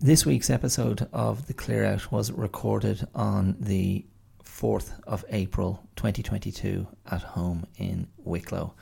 [0.00, 4.06] This week's episode of The Clear Out was recorded on the
[4.44, 8.74] 4th of April 2022 at home in Wicklow.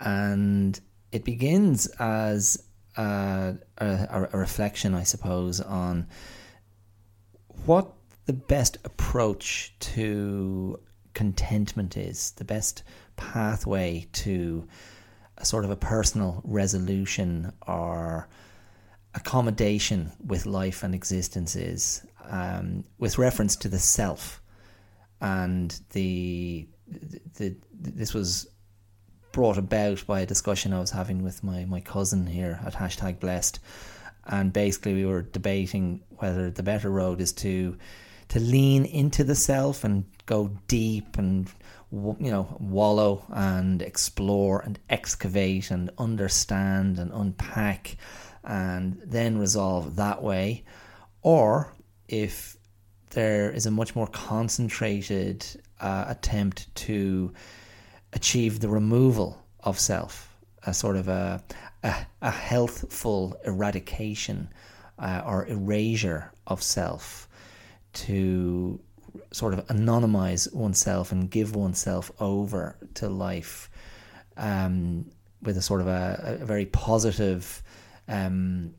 [0.00, 0.80] And
[1.12, 2.64] it begins as
[2.96, 6.06] a, a, a reflection, I suppose, on
[7.66, 7.92] what
[8.24, 10.80] the best approach to
[11.12, 12.84] contentment is, the best
[13.16, 14.66] pathway to
[15.36, 18.30] a sort of a personal resolution or
[19.18, 24.40] accommodation with life and existence is, um, with reference to the self.
[25.20, 28.48] And the, the, the this was
[29.32, 33.18] brought about by a discussion I was having with my, my cousin here at hashtag
[33.20, 33.58] blessed.
[34.26, 37.76] And basically, we were debating whether the better road is to
[38.28, 41.50] to lean into the self and go deep and
[41.90, 47.96] you know wallow and explore and excavate and understand and unpack
[48.48, 50.64] and then resolve that way.
[51.22, 51.72] Or
[52.08, 52.56] if
[53.10, 55.46] there is a much more concentrated
[55.80, 57.32] uh, attempt to
[58.12, 60.28] achieve the removal of self
[60.64, 61.42] a sort of a
[61.82, 64.48] a, a healthful eradication
[64.98, 67.28] uh, or erasure of self
[67.92, 68.80] to
[69.32, 73.70] sort of anonymize oneself and give oneself over to life
[74.36, 75.04] um,
[75.42, 77.62] with a sort of a, a very positive
[78.08, 78.74] um,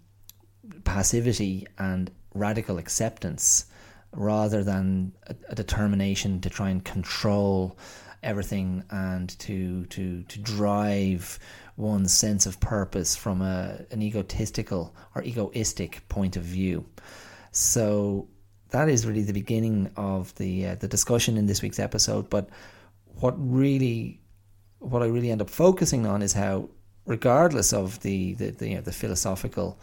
[0.84, 3.66] passivity and radical acceptance
[4.14, 7.78] rather than a, a, determination to try and control
[8.24, 11.40] everything and to to to drive
[11.78, 16.86] one's sense of purpose from a an egotistical or egoistic point of view.
[17.52, 18.28] So
[18.72, 22.30] that is really the beginning of the uh, the discussion in this week's episode.
[22.30, 22.50] But
[23.20, 24.22] what really,
[24.80, 26.70] what I really end up focusing on is how,
[27.10, 29.78] regardless of the the, the, you know, the philosophical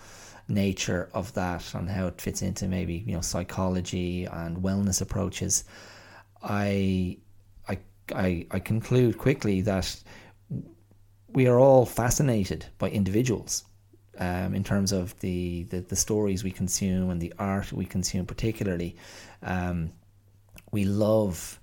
[0.48, 5.64] nature of that and how it fits into maybe you know psychology and wellness approaches,
[6.42, 7.18] I
[7.68, 7.78] I
[8.14, 10.02] I, I conclude quickly that
[11.28, 13.64] we are all fascinated by individuals
[14.18, 18.24] um, in terms of the, the, the, stories we consume and the art we consume,
[18.24, 18.96] particularly.
[19.42, 19.92] Um,
[20.72, 21.60] we love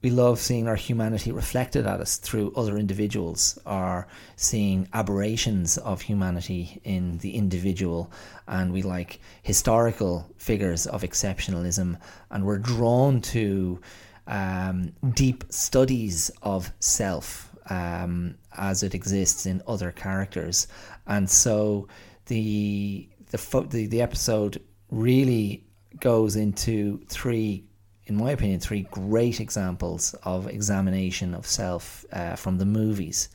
[0.00, 6.00] we love seeing our humanity reflected at us through other individuals or seeing aberrations of
[6.00, 8.12] humanity in the individual
[8.46, 11.98] and we like historical figures of exceptionalism
[12.30, 13.80] and we're drawn to
[14.28, 20.68] um, deep studies of self um, as it exists in other characters.
[21.06, 21.88] And so
[22.26, 25.64] the the the, the episode really
[26.00, 27.64] goes into three
[28.08, 33.28] in my opinion, three great examples of examination of self uh, from the movies.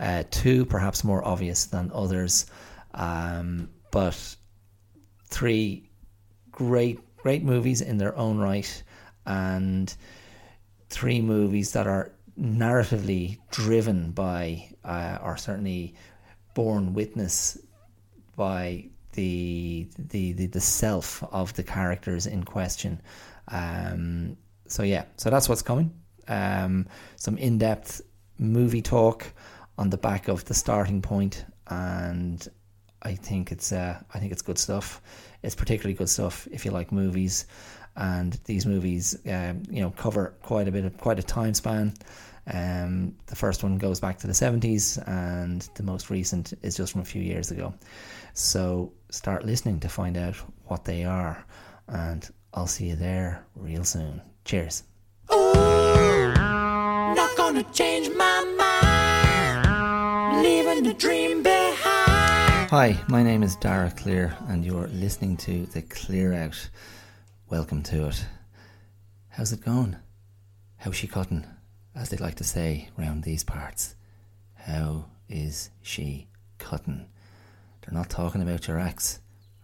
[0.00, 2.46] Uh, two, perhaps more obvious than others,
[2.94, 4.36] um, but
[5.26, 5.90] three
[6.50, 8.82] great, great movies in their own right,
[9.26, 9.94] and
[10.88, 15.94] three movies that are narratively driven by, uh, or certainly
[16.54, 17.58] borne witness
[18.36, 23.02] by the, the the the self of the characters in question.
[23.48, 24.36] Um,
[24.66, 25.92] so yeah, so that's what's coming.
[26.28, 26.86] Um,
[27.16, 28.02] some in depth
[28.38, 29.26] movie talk
[29.76, 32.46] on the back of the starting point, and
[33.02, 35.00] I think it's uh, I think it's good stuff.
[35.42, 37.46] It's particularly good stuff if you like movies,
[37.96, 41.94] and these movies um, you know cover quite a bit of quite a time span.
[42.52, 46.92] Um, the first one goes back to the 70s, and the most recent is just
[46.92, 47.74] from a few years ago.
[48.32, 51.44] So start listening to find out what they are,
[51.88, 54.20] and I'll see you there real soon.
[54.44, 54.84] Cheers.
[55.32, 55.52] Ooh,
[56.34, 58.44] not gonna change my
[59.62, 62.70] mind, leaving the dream behind.
[62.70, 66.68] Hi, my name is Dara Clear, and you're listening to The Clear Out.
[67.50, 68.26] Welcome to it.
[69.28, 69.96] How's it going?
[70.76, 71.46] How's she cutting?
[71.98, 73.96] as they like to say round these parts.
[74.54, 76.28] How is she
[76.58, 77.08] cutting?
[77.80, 79.18] They're not talking about your axe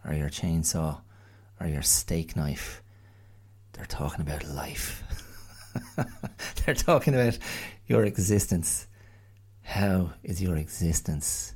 [0.04, 1.00] or your chainsaw
[1.60, 2.82] or your steak knife.
[3.72, 5.02] They're talking about life.
[6.64, 7.38] They're talking about
[7.86, 8.86] your existence.
[9.62, 11.54] How is your existence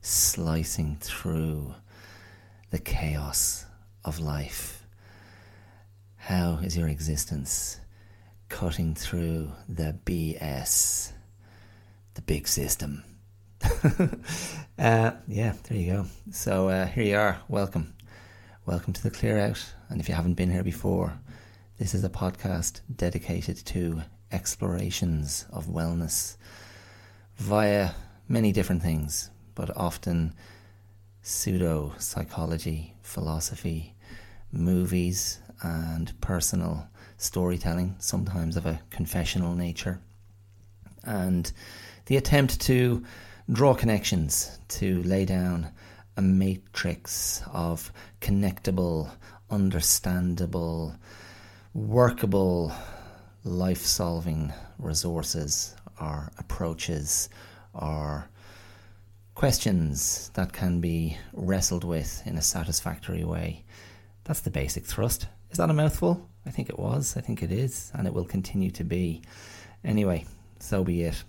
[0.00, 1.74] slicing through
[2.70, 3.66] the chaos
[4.04, 4.86] of life?
[6.16, 7.80] How is your existence
[8.54, 11.12] cutting through the BS,
[12.14, 13.02] the big system.
[14.78, 16.06] uh, yeah, there you go.
[16.30, 17.38] So uh, here you are.
[17.48, 17.94] Welcome.
[18.66, 19.62] Welcome to the Clear Out.
[19.90, 21.20] And if you haven't been here before,
[21.78, 24.00] this is a podcast dedicated to
[24.32, 26.38] explorations of wellness
[27.36, 27.90] via
[28.26, 30.32] many different things, but often
[31.20, 33.94] pseudo psychology, philosophy,
[34.50, 36.88] movies, and personal
[37.18, 40.00] storytelling, sometimes of a confessional nature.
[41.02, 41.52] And
[42.06, 43.04] the attempt to
[43.52, 45.70] draw connections, to lay down
[46.16, 49.10] a matrix of connectable,
[49.50, 50.94] understandable,
[51.72, 52.72] workable,
[53.44, 57.28] life solving resources or approaches
[57.72, 58.28] or
[59.34, 63.64] questions that can be wrestled with in a satisfactory way.
[64.24, 65.26] That's the basic thrust.
[65.50, 66.28] Is that a mouthful?
[66.46, 67.16] I think it was.
[67.16, 67.90] I think it is.
[67.94, 69.22] And it will continue to be.
[69.84, 70.24] Anyway,
[70.60, 71.22] so be it.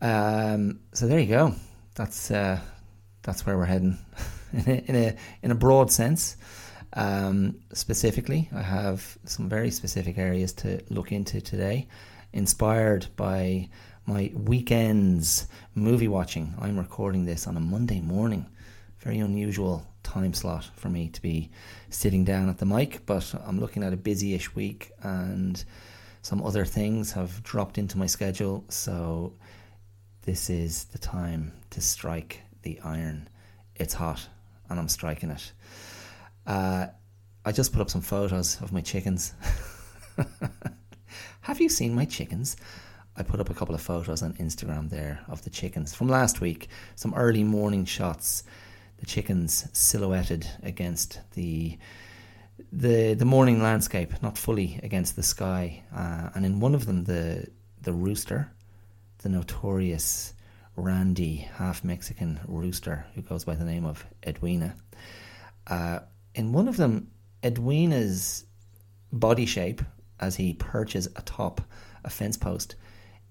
[0.00, 1.54] Um, so there you go.
[1.94, 2.60] That's uh,
[3.22, 3.98] that's where we're heading
[4.52, 6.36] in a, in a, in a broad sense.
[6.94, 11.88] Um, specifically, I have some very specific areas to look into today,
[12.32, 13.68] inspired by
[14.06, 16.54] my weekends movie watching.
[16.60, 18.46] I'm recording this on a Monday morning.
[18.98, 21.50] Very unusual time slot for me to be
[21.88, 25.64] sitting down at the mic, but I'm looking at a busy-ish week and
[26.20, 29.32] some other things have dropped into my schedule, so
[30.22, 33.28] this is the time to strike the iron.
[33.76, 34.28] It's hot
[34.68, 35.52] and I'm striking it.
[36.46, 36.86] Uh,
[37.44, 39.34] I just put up some photos of my chickens.
[41.42, 42.56] Have you seen my chickens?
[43.16, 46.40] I put up a couple of photos on Instagram there of the chickens from last
[46.40, 46.68] week.
[46.94, 48.44] Some early morning shots.
[48.98, 51.78] The chickens silhouetted against the
[52.70, 55.82] the the morning landscape, not fully against the sky.
[55.94, 57.48] Uh, and in one of them, the
[57.82, 58.52] the rooster,
[59.18, 60.32] the notorious
[60.76, 64.74] randy half Mexican rooster who goes by the name of Edwina.
[65.66, 66.00] Uh,
[66.34, 67.08] in one of them,
[67.42, 68.44] Edwina's
[69.12, 69.82] body shape
[70.20, 71.60] as he perches atop
[72.04, 72.76] a fence post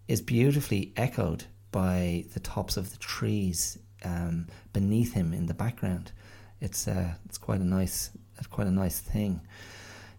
[0.07, 6.11] is beautifully echoed by the tops of the trees um, beneath him in the background.
[6.59, 8.11] It's uh, it's quite a nice
[8.49, 9.41] quite a nice thing.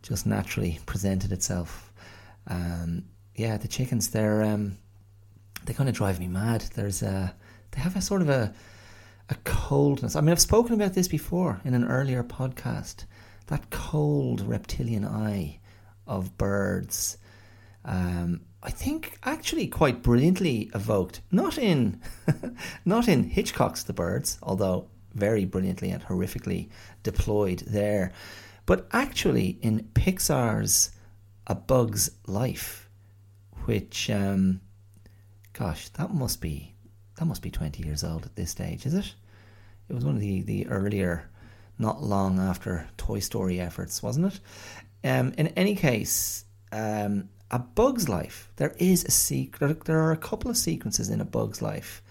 [0.02, 1.92] Just naturally presented itself.
[2.48, 3.04] Um,
[3.34, 4.78] yeah, the chickens they're um,
[5.64, 6.62] they kind of drive me mad.
[6.74, 7.34] There's a
[7.72, 8.52] they have a sort of a
[9.28, 10.16] a coldness.
[10.16, 13.04] I mean, I've spoken about this before in an earlier podcast.
[13.46, 15.58] That cold reptilian eye
[16.06, 17.18] of birds.
[17.84, 22.00] Um, I think actually quite brilliantly evoked, not in
[22.84, 26.68] not in Hitchcock's The Birds, although very brilliantly and horrifically
[27.02, 28.12] deployed there,
[28.66, 30.92] but actually in Pixar's
[31.46, 32.88] A Bug's Life,
[33.64, 34.60] which um,
[35.52, 36.74] gosh, that must be
[37.16, 39.14] that must be twenty years old at this stage, is it?
[39.88, 41.28] It was one of the, the earlier,
[41.78, 44.40] not long after Toy Story efforts, wasn't it?
[45.04, 49.84] Um, in any case, um, a Bug's Life, there is a secret.
[49.84, 52.02] There are a couple of sequences in a Bug's Life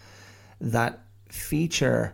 [0.60, 1.00] that
[1.30, 2.14] feature,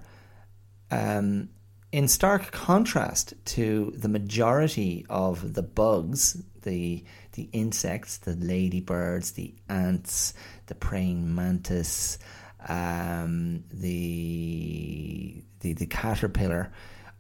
[0.92, 1.50] um,
[1.92, 7.04] in stark contrast to the majority of the bugs, the
[7.38, 10.34] the insects, the ladybirds, the ants,
[10.66, 12.20] the praying mantis,
[12.68, 16.72] um, the, the the caterpillar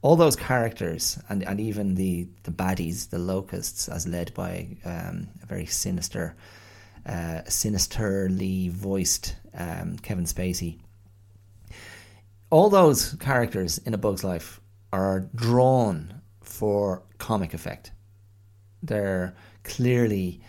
[0.01, 5.27] all those characters and, and even the, the baddies, the locusts, as led by um,
[5.41, 6.35] a very sinister,
[7.05, 10.79] uh, sinisterly voiced um, Kevin Spacey.
[12.49, 14.61] All those characters in A Bug's Life
[14.93, 17.91] are drawn for comic effect.
[18.81, 19.35] They're
[19.67, 20.41] clearly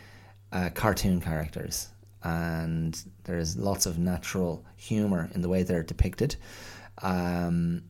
[0.53, 1.89] uh, cartoon characters,
[2.23, 6.37] and there's lots of natural humor in the way they're depicted.
[7.03, 7.85] Um,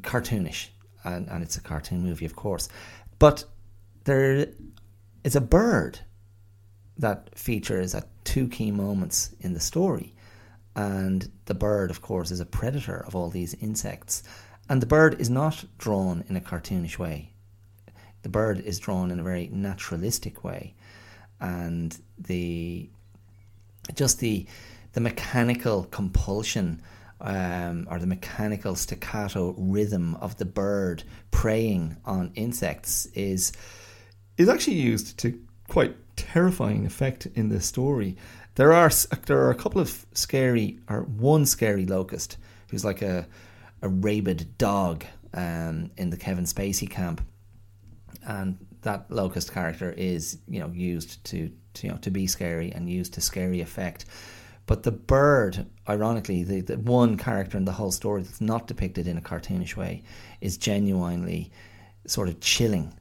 [0.00, 0.68] cartoonish,
[1.04, 2.68] and, and it's a cartoon movie, of course.
[3.18, 3.44] But
[4.04, 4.48] there
[5.24, 6.00] is a bird
[6.98, 10.14] that features at two key moments in the story.
[10.74, 14.22] And the bird, of course, is a predator of all these insects.
[14.68, 17.32] And the bird is not drawn in a cartoonish way.
[18.28, 20.74] The bird is drawn in a very naturalistic way.
[21.40, 22.90] And the
[23.94, 24.44] just the
[24.92, 26.82] the mechanical compulsion
[27.22, 33.52] um, or the mechanical staccato rhythm of the bird preying on insects is
[34.36, 38.14] is actually used to quite terrifying effect in the story.
[38.56, 38.90] There are
[39.24, 42.36] there are a couple of scary or one scary locust
[42.70, 43.26] who's like a
[43.80, 47.22] a rabid dog um, in the Kevin Spacey camp,
[48.28, 52.70] and that locust character is you know used to, to you know to be scary
[52.70, 54.04] and used to scary effect.
[54.66, 59.08] But the bird, ironically, the, the one character in the whole story that's not depicted
[59.08, 60.02] in a cartoonish way,
[60.42, 61.50] is genuinely
[62.06, 62.92] sort of chilling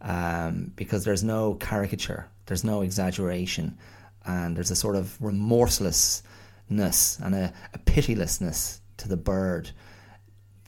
[0.00, 3.76] um, because there's no caricature, there's no exaggeration,
[4.24, 9.70] and there's a sort of remorselessness and a, a pitilessness to the bird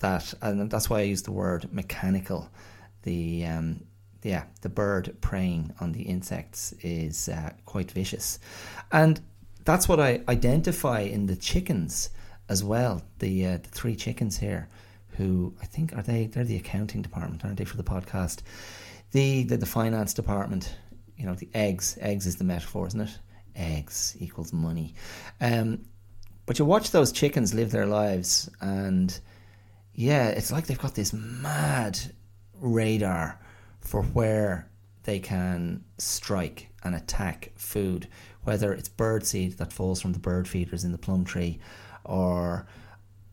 [0.00, 2.50] that, and that's why I use the word mechanical.
[3.04, 3.84] The um,
[4.22, 8.38] yeah, the bird preying on the insects is uh, quite vicious,
[8.90, 9.20] and
[9.64, 12.10] that's what I identify in the chickens
[12.48, 13.02] as well.
[13.18, 14.68] The uh, the three chickens here,
[15.16, 18.42] who I think are they they're the accounting department, aren't they, for the podcast?
[19.10, 20.76] The the, the finance department.
[21.16, 21.98] You know, the eggs.
[22.00, 23.18] Eggs is the metaphor, isn't it?
[23.54, 24.94] Eggs equals money.
[25.40, 25.84] Um,
[26.46, 29.18] but you watch those chickens live their lives, and
[29.94, 31.98] yeah, it's like they've got this mad
[32.60, 33.38] radar
[33.82, 34.68] for where
[35.04, 38.08] they can strike and attack food,
[38.44, 41.58] whether it's bird seed that falls from the bird feeders in the plum tree,
[42.04, 42.66] or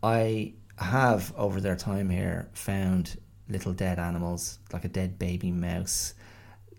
[0.03, 6.13] I have over their time here found little dead animals, like a dead baby mouse.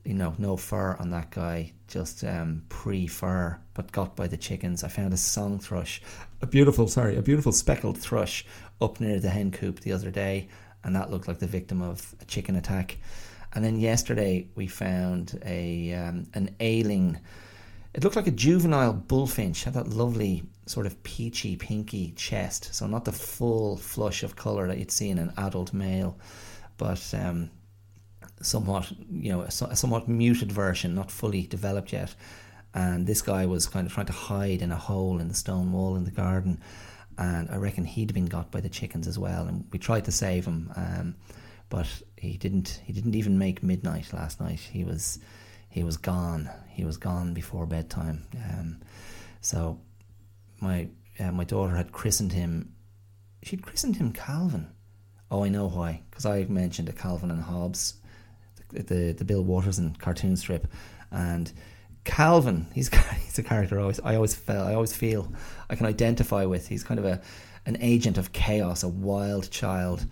[0.05, 4.37] You know, no fur on that guy, just um, pre fur, but got by the
[4.37, 4.83] chickens.
[4.83, 6.01] I found a song thrush,
[6.41, 8.47] a beautiful, sorry, a beautiful speckled thrush
[8.81, 10.49] up near the hen coop the other day,
[10.83, 12.97] and that looked like the victim of a chicken attack.
[13.53, 17.19] And then yesterday we found a um, an ailing.
[17.93, 19.65] It looked like a juvenile bullfinch.
[19.65, 24.69] Had that lovely sort of peachy pinky chest, so not the full flush of color
[24.69, 26.17] that you'd see in an adult male,
[26.77, 27.51] but um,
[28.41, 32.15] somewhat you know a, a somewhat muted version, not fully developed yet.
[32.73, 35.73] And this guy was kind of trying to hide in a hole in the stone
[35.73, 36.61] wall in the garden,
[37.19, 39.49] and I reckon he'd been got by the chickens as well.
[39.49, 40.73] And we tried to save him.
[40.77, 41.17] Um,
[41.69, 41.87] but
[42.21, 44.61] he didn't he didn't even make midnight last night.
[44.61, 45.19] He was
[45.71, 46.51] he was gone.
[46.69, 48.25] He was gone before bedtime.
[48.37, 48.81] Um,
[49.41, 49.81] so
[50.61, 52.75] my uh, my daughter had christened him.
[53.43, 54.69] She'd christened him Calvin.
[55.31, 56.03] Oh, I know why.
[56.11, 57.95] Because I mentioned a Calvin and Hobbes,
[58.69, 60.67] the, the, the Bill Watterson cartoon strip,
[61.11, 61.51] and
[62.05, 62.67] Calvin.
[62.75, 62.89] He's
[63.25, 65.33] he's a character I always I always feel I always feel
[65.71, 66.69] I can identify with.
[66.69, 67.23] He's kind of a
[67.65, 70.05] an agent of chaos, a wild child.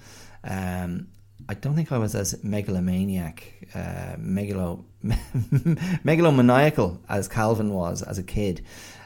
[0.42, 1.08] Um,
[1.48, 8.22] I don't think I was as megalomaniac, uh, megalo, megalomaniacal as Calvin was as a
[8.22, 8.64] kid.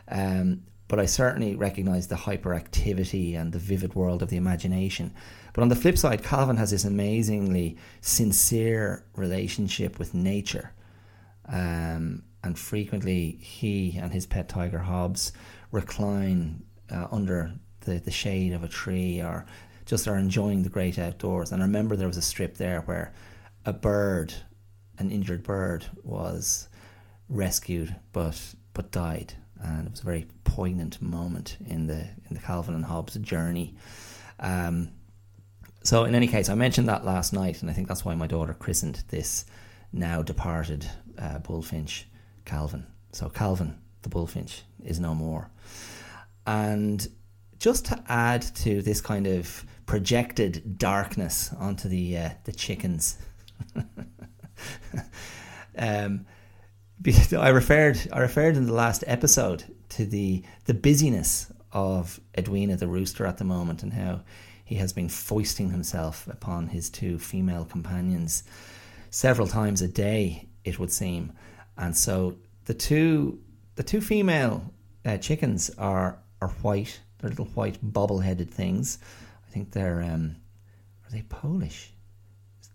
[0.09, 5.15] Um, but I certainly recognised the hyperactivity and the vivid world of the imagination.
[5.55, 10.73] But on the flip side, Calvin has this amazingly sincere relationship with nature.
[11.49, 15.33] Um, and frequently, he and his pet tiger Hobbes
[15.71, 19.47] recline uh, under the, the shade of a tree or
[19.85, 21.53] just are enjoying the great outdoors.
[21.53, 23.13] And I remember there was a strip there where
[23.65, 24.35] a bird,
[24.99, 26.69] an injured bird, was
[27.29, 32.41] rescued but but died, and it was a very poignant moment in the in the
[32.41, 33.75] Calvin and Hobbes journey.
[34.41, 34.91] Um,
[35.85, 38.27] so in any case, I mentioned that last night, and I think that's why my
[38.27, 39.45] daughter christened this
[39.93, 42.07] now departed uh, bullfinch
[42.45, 42.87] Calvin.
[43.13, 45.51] So Calvin, the bullfinch, is no more.
[46.47, 47.07] And
[47.59, 53.19] just to add to this kind of projected darkness onto the uh, the chickens.
[55.77, 56.25] um,
[57.39, 62.89] I referred I referred in the last episode to the the busyness of Edwina the
[62.89, 64.23] rooster at the moment and how
[64.65, 68.45] he has been foisting himself upon his two female companions
[69.11, 71.35] several times a day it would seem.
[71.77, 73.43] And so the two
[73.75, 74.73] the two female
[75.05, 76.99] uh, chickens are are white.
[77.19, 78.99] They're little white bobble-headed things
[79.53, 80.37] I think they're um,
[81.05, 81.93] are they Polish?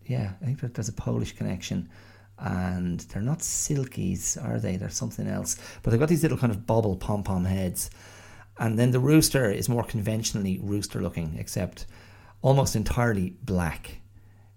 [0.05, 1.89] Yeah, I think there's a Polish connection,
[2.37, 4.77] and they're not silkies, are they?
[4.77, 5.57] They're something else.
[5.81, 7.89] But they've got these little kind of bobble pom pom heads,
[8.59, 11.87] and then the rooster is more conventionally rooster looking, except
[12.43, 14.01] almost entirely black.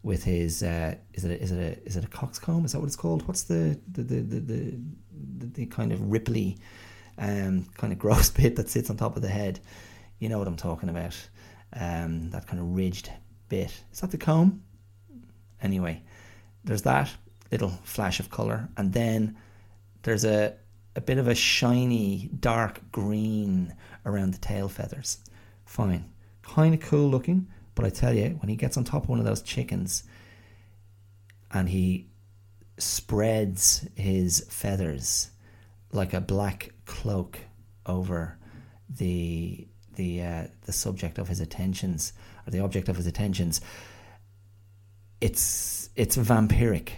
[0.03, 2.67] With his uh, is it a, is it a is it a coxcomb?
[2.67, 3.27] Is that what it's called?
[3.27, 6.59] What's the the the the, the, the, kind of ripply,
[7.17, 9.61] um, kind of gross bit that sits on top of the head?
[10.19, 11.17] You know what I'm talking about
[11.73, 13.11] um, that kind of ridged
[13.49, 13.73] bit.
[13.93, 14.63] Is that the comb?
[15.63, 16.03] Anyway,
[16.65, 17.11] there's that
[17.51, 19.37] little flash of colour, and then
[20.03, 20.55] there's a,
[20.97, 23.75] a bit of a shiny dark green
[24.07, 25.19] around the tail feathers.
[25.65, 26.11] Fine.
[26.43, 29.19] Kind of cool looking, but I tell you, when he gets on top of one
[29.19, 30.05] of those chickens
[31.53, 32.09] and he
[32.79, 35.31] spreads his feathers
[35.93, 37.39] like a black cloak
[37.87, 38.39] over
[38.89, 39.69] the
[40.01, 42.15] the uh, the subject of his attentions
[42.47, 43.61] or the object of his attentions,
[45.21, 46.93] it's it's vampiric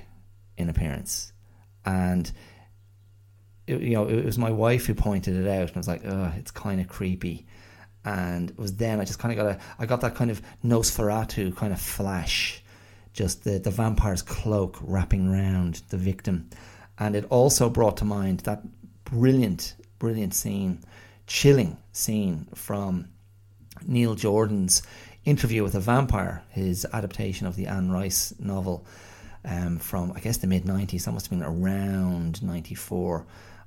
[0.57, 1.33] in appearance,
[1.85, 2.31] and
[3.67, 6.03] it, you know it was my wife who pointed it out, and I was like,
[6.05, 7.47] oh, it's kind of creepy.
[8.05, 10.41] And it was then I just kind of got a I got that kind of
[10.65, 12.63] Nosferatu kind of flash,
[13.13, 16.51] just the the vampire's cloak wrapping around the victim,
[16.99, 18.63] and it also brought to mind that
[19.05, 20.85] brilliant brilliant scene
[21.27, 23.09] chilling scene from
[23.87, 24.83] Neil Jordan's
[25.25, 28.85] Interview with a Vampire, his adaptation of the Anne Rice novel
[29.45, 31.05] um, from, I guess, the mid 90s.
[31.05, 33.27] That must have been around 94.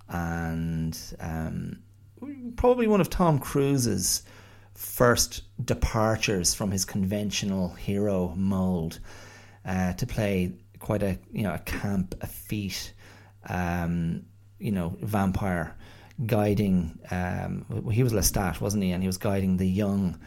[0.10, 1.80] And um,
[2.58, 4.24] probably one of Tom Cruise's
[4.74, 9.00] first departures from his conventional hero mold
[9.66, 12.94] uh, to play quite a you know a camp, effete,
[13.50, 14.26] um,
[14.60, 15.76] you know vampire
[16.26, 17.00] guiding.
[17.12, 18.92] Um, he was Lestat, wasn't he?
[18.92, 20.20] And he was guiding the young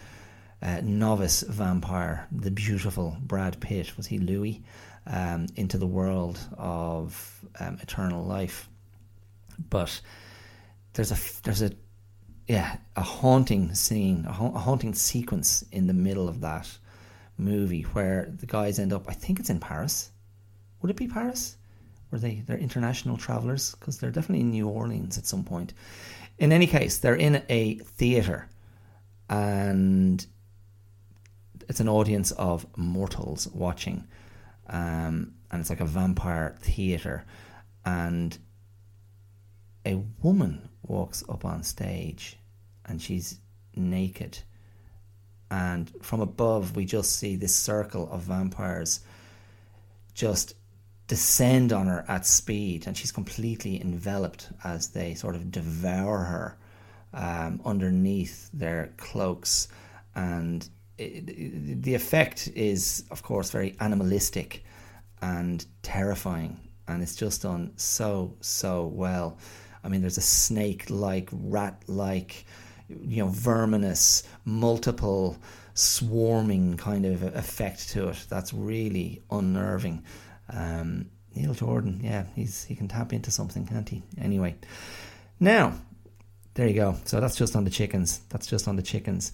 [0.62, 3.96] uh, novice vampire, the beautiful Brad Pitt.
[3.96, 4.62] Was he Louis?
[5.06, 8.68] Um, into the world of um, eternal life,
[9.70, 10.02] but
[10.92, 11.72] there's a there's a
[12.46, 16.68] yeah a haunting scene, a, ha- a haunting sequence in the middle of that
[17.38, 19.06] movie where the guys end up.
[19.08, 20.10] I think it's in Paris.
[20.82, 21.56] Would it be Paris?
[22.10, 25.74] Were they they're international travelers because they're definitely in New Orleans at some point.
[26.38, 28.48] In any case, they're in a theater,
[29.28, 30.24] and
[31.68, 34.06] it's an audience of mortals watching,
[34.68, 37.24] um, and it's like a vampire theater,
[37.84, 38.38] and
[39.84, 42.38] a woman walks up on stage,
[42.86, 43.40] and she's
[43.74, 44.38] naked,
[45.50, 49.00] and from above we just see this circle of vampires
[50.14, 50.54] just
[51.08, 56.56] descend on her at speed, and she's completely enveloped as they sort of devour her
[57.12, 59.68] um, underneath their cloaks.
[60.14, 64.64] And it, it, the effect is, of course, very animalistic
[65.20, 69.38] and terrifying, and it's just done so, so well.
[69.82, 72.44] I mean, there's a snake like, rat like,
[72.88, 75.38] you know, verminous, multiple
[75.74, 80.02] swarming kind of effect to it that's really unnerving.
[80.50, 84.02] Um, Neil Jordan, yeah, he's he can tap into something, can't he?
[84.20, 84.56] Anyway,
[85.38, 85.74] now
[86.54, 86.96] there you go.
[87.04, 88.20] So that's just on the chickens.
[88.30, 89.32] That's just on the chickens.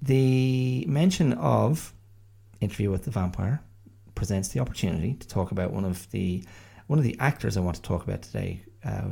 [0.00, 1.92] The mention of
[2.60, 3.60] interview with the vampire
[4.14, 6.44] presents the opportunity to talk about one of the
[6.86, 9.10] one of the actors I want to talk about today, uh,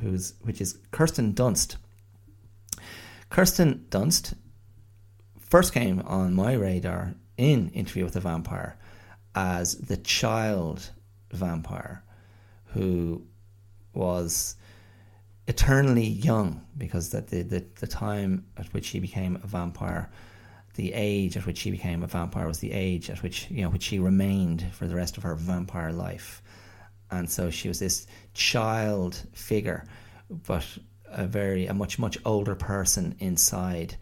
[0.00, 1.76] who's which is Kirsten Dunst.
[3.30, 4.34] Kirsten Dunst
[5.38, 8.76] first came on my radar in Interview with the Vampire
[9.34, 10.90] as the child
[11.30, 12.04] vampire
[12.66, 13.22] who
[13.94, 14.56] was
[15.46, 20.10] eternally young because that the, the, the time at which she became a vampire
[20.74, 23.68] the age at which she became a vampire was the age at which you know
[23.68, 26.42] which she remained for the rest of her vampire life.
[27.10, 29.84] And so she was this child figure
[30.30, 30.66] but
[31.10, 33.96] a very a much much older person inside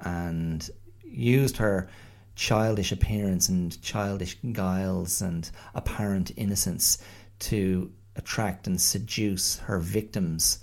[0.00, 0.68] and
[1.04, 1.88] used her
[2.36, 6.98] childish appearance and childish guiles and apparent innocence
[7.38, 10.60] to attract and seduce her victims,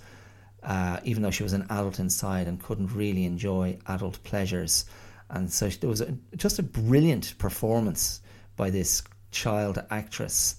[0.62, 4.86] uh, even though she was an adult inside and couldn't really enjoy adult pleasures.
[5.30, 8.20] And so there was a, just a brilliant performance
[8.56, 10.56] by this child actress.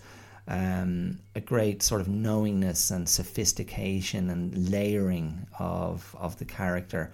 [0.48, 7.12] Um, a great sort of knowingness and sophistication and layering of of the character,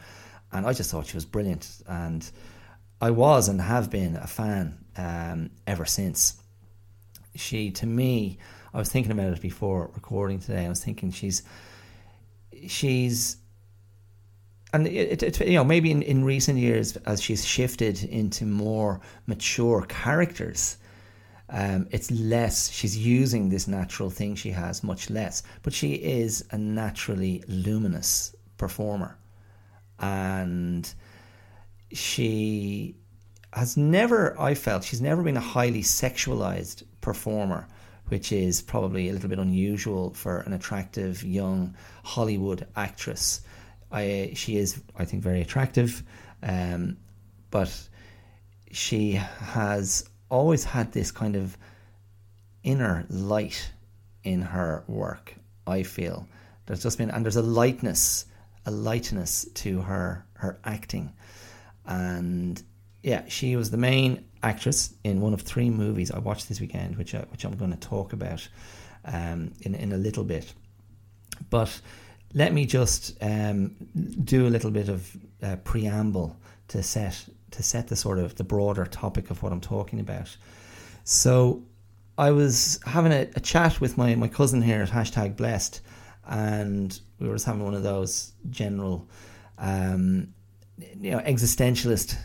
[0.51, 1.81] and I just thought she was brilliant.
[1.87, 2.29] And
[3.01, 6.35] I was and have been a fan um, ever since.
[7.35, 8.37] She, to me,
[8.73, 10.65] I was thinking about it before recording today.
[10.65, 11.41] I was thinking she's,
[12.67, 13.37] she's,
[14.71, 19.01] and it, it, you know maybe in, in recent years as she's shifted into more
[19.25, 20.77] mature characters,
[21.49, 22.69] um, it's less.
[22.71, 28.33] She's using this natural thing she has much less, but she is a naturally luminous
[28.57, 29.17] performer,
[29.99, 30.93] and
[31.93, 32.95] she
[33.54, 37.67] has never, I felt, she's never been a highly sexualized performer,
[38.08, 43.41] which is probably a little bit unusual for an attractive young Hollywood actress.
[43.91, 46.04] I, she is, I think, very attractive,
[46.43, 46.97] um,
[47.49, 47.77] but
[48.71, 51.58] she has always had this kind of
[52.63, 53.71] inner light
[54.23, 55.36] in her work.
[55.67, 56.27] I feel
[56.65, 58.25] there's just been, and there's a lightness,
[58.65, 61.13] a lightness to her her acting
[61.85, 62.61] and
[63.03, 66.97] yeah, she was the main actress in one of three movies I watched this weekend,
[66.97, 68.47] which I, uh, which I'm going to talk about
[69.05, 70.53] um, in in a little bit.
[71.49, 71.81] But
[72.33, 73.75] let me just um,
[74.23, 76.37] do a little bit of uh, preamble
[76.69, 80.35] to set to set the sort of the broader topic of what I'm talking about.
[81.03, 81.63] So
[82.17, 85.81] I was having a, a chat with my, my cousin here at hashtag blessed,
[86.27, 89.09] and we were just having one of those general
[89.57, 90.33] um,
[90.99, 92.17] you know existentialist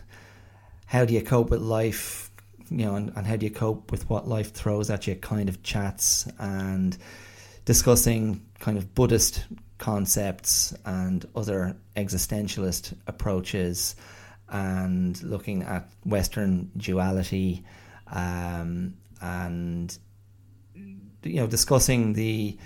[0.87, 2.31] how do you cope with life
[2.71, 5.49] you know and, and how do you cope with what life throws at you kind
[5.49, 6.97] of chats and
[7.65, 9.45] discussing kind of buddhist
[9.79, 13.97] concepts and other existentialist approaches
[14.49, 17.65] and looking at Western duality
[18.13, 19.99] um, and
[20.75, 22.57] you know discussing the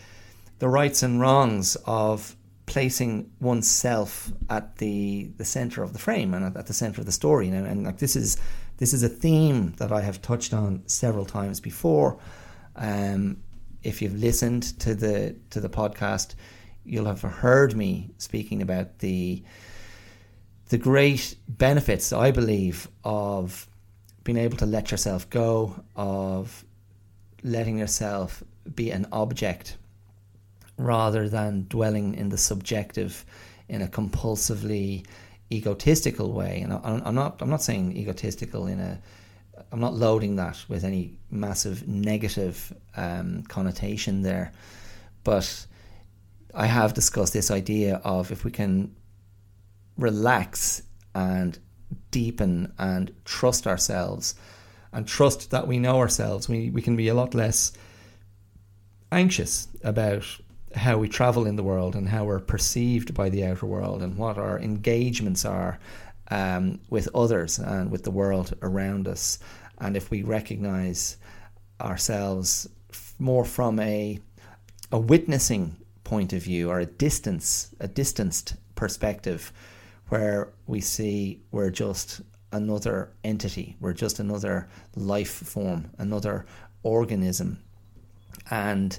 [0.59, 2.37] the rights and wrongs of
[2.71, 7.13] placing oneself at the the center of the frame and at, the center of the
[7.13, 8.37] story and, and like this is
[8.77, 12.19] this is a theme that I have touched on several times before.
[12.77, 13.43] Um,
[13.83, 16.37] if you've listened to the to the podcast
[16.85, 19.43] you'll have heard me speaking about the
[20.69, 23.67] the great benefits I believe of
[24.23, 26.65] being able to let yourself go of
[27.43, 29.77] letting yourself be an object
[30.81, 33.25] rather than dwelling in the subjective
[33.69, 35.07] in a compulsively
[35.53, 36.61] egotistical way.
[36.61, 39.01] And I'm not I'm not saying egotistical in a
[39.73, 44.53] I'm not loading that with any massive negative um, connotation there,
[45.23, 45.67] but
[46.55, 48.97] I have discussed this idea of if we can
[49.97, 50.83] relax
[51.15, 51.59] and
[52.11, 54.35] deepen and trust ourselves
[54.93, 57.73] and trust that we know ourselves, we, we can be a lot less
[59.13, 60.25] anxious about
[60.75, 64.17] how we travel in the world and how we're perceived by the outer world and
[64.17, 65.79] what our engagements are
[66.31, 69.39] um, with others and with the world around us.
[69.79, 71.17] And if we recognize
[71.81, 72.69] ourselves
[73.19, 74.21] more from a
[74.93, 79.53] a witnessing point of view or a distance, a distanced perspective,
[80.09, 82.21] where we see we're just
[82.53, 86.45] another entity, we're just another life form, another
[86.83, 87.63] organism,
[88.51, 88.99] and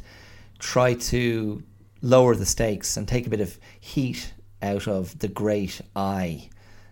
[0.62, 1.64] try to
[2.02, 6.50] lower the stakes and take a bit of heat out of the great I,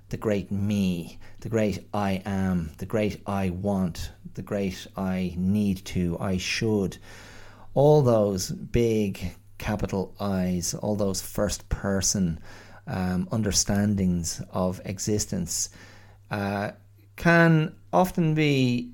[0.10, 5.86] the great me, the great I am, the great I want, the great I need
[5.86, 6.98] to, I should.
[7.76, 12.40] All those big capital I's, all those first person
[12.88, 15.70] um, understandings of existence
[16.32, 16.72] uh,
[17.18, 18.94] can often be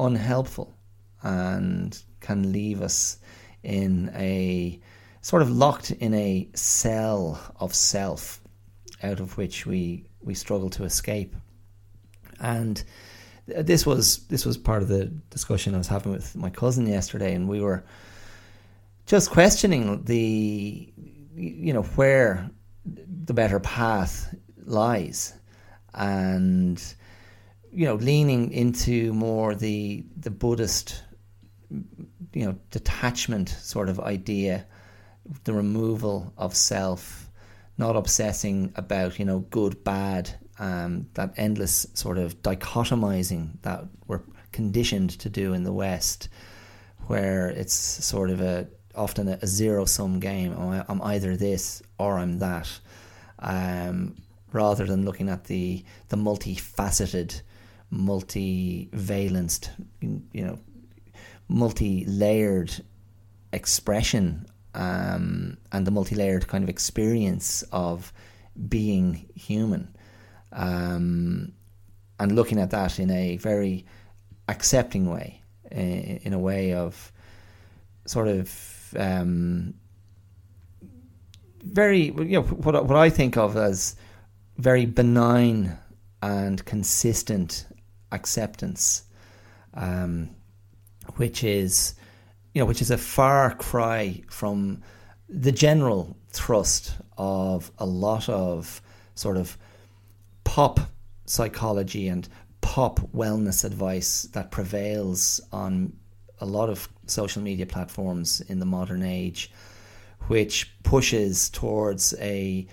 [0.00, 0.74] unhelpful
[1.22, 3.19] and can leave us
[3.62, 4.80] in a
[5.22, 8.40] sort of locked in a cell of self
[9.02, 11.34] out of which we we struggle to escape.
[12.40, 12.82] And
[13.46, 17.34] this was this was part of the discussion I was having with my cousin yesterday
[17.34, 17.84] and we were
[19.06, 20.92] just questioning the
[21.34, 22.50] you know where
[23.24, 25.34] the better path lies.
[25.94, 26.82] And
[27.72, 31.02] you know leaning into more the the buddhist
[32.32, 34.66] you know detachment sort of idea
[35.44, 37.30] the removal of self
[37.78, 44.20] not obsessing about you know good bad um, that endless sort of dichotomizing that we're
[44.52, 46.28] conditioned to do in the west
[47.06, 50.52] where it's sort of a often a, zero sum game
[50.88, 52.68] I'm either this or I'm that.
[53.38, 54.16] Um,
[54.52, 57.40] rather than looking at the the multifaceted
[57.90, 60.58] multi-valenced you know
[61.50, 62.72] multi-layered
[63.52, 68.12] expression um, and the multi-layered kind of experience of
[68.68, 69.94] being human.
[70.52, 71.52] Um,
[72.18, 73.86] and looking at that in a very
[74.48, 77.12] accepting way in a way of
[78.06, 79.74] sort of um,
[81.62, 83.96] very you know what what I think of as
[84.58, 85.78] very benign
[86.22, 87.66] and consistent
[88.12, 89.04] acceptance,
[89.74, 90.30] um,
[91.16, 91.94] which is
[92.54, 94.82] you know which is a far cry from
[95.28, 98.80] the general thrust of a lot of
[99.14, 99.56] sort of
[100.44, 100.80] pop
[101.26, 102.28] psychology and
[102.60, 105.92] pop wellness advice that prevails on
[106.40, 109.50] a lot of social media platforms in the modern age,
[110.28, 112.66] which pushes towards a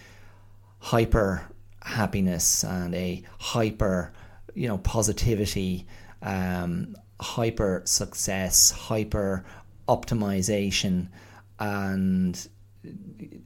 [0.79, 1.43] hyper
[1.81, 4.13] happiness and a hyper,
[4.53, 5.85] you know, positivity,
[6.21, 9.45] um, hyper success, hyper
[9.87, 11.09] optimization,
[11.59, 12.47] and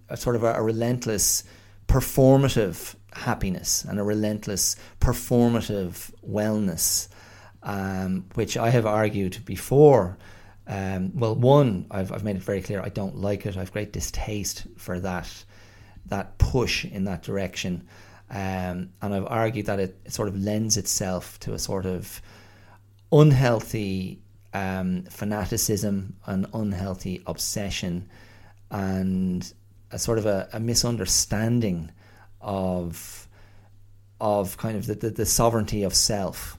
[0.09, 1.43] a sort of a, a relentless
[1.87, 7.07] performative happiness and a relentless performative wellness,
[7.63, 10.17] um, which I have argued before.
[10.67, 13.57] Um, well, one, I've, I've made it very clear I don't like it.
[13.57, 15.45] I have great distaste for that
[16.07, 17.87] that push in that direction.
[18.29, 22.21] Um, and I've argued that it, it, sort of lends itself to a sort of
[23.11, 24.21] unhealthy
[24.53, 28.09] um, fanaticism, an unhealthy obsession,
[28.69, 29.53] and
[29.91, 31.91] a sort of a, a misunderstanding
[32.39, 33.27] of
[34.19, 36.57] of kind of the, the, the sovereignty of self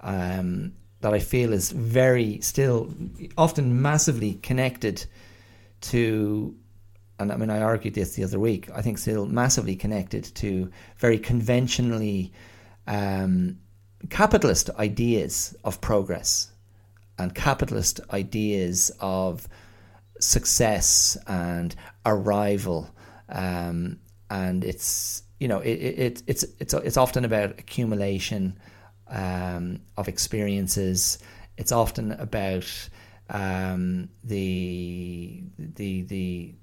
[0.00, 2.92] um, that I feel is very still
[3.36, 5.04] often massively connected
[5.82, 6.56] to
[7.18, 10.70] and I mean, I argued this the other week, I think still massively connected to
[10.96, 12.32] very conventionally
[12.86, 13.58] um,
[14.10, 16.50] capitalist ideas of progress
[17.18, 19.48] and capitalist ideas of
[20.18, 21.74] success and
[22.06, 22.90] arrival.
[23.28, 23.98] Um,
[24.30, 28.58] and it's you know it, it, it's it's it's often about accumulation
[29.08, 31.18] um, of experiences.
[31.56, 32.66] It's often about
[33.28, 36.54] um, the, the the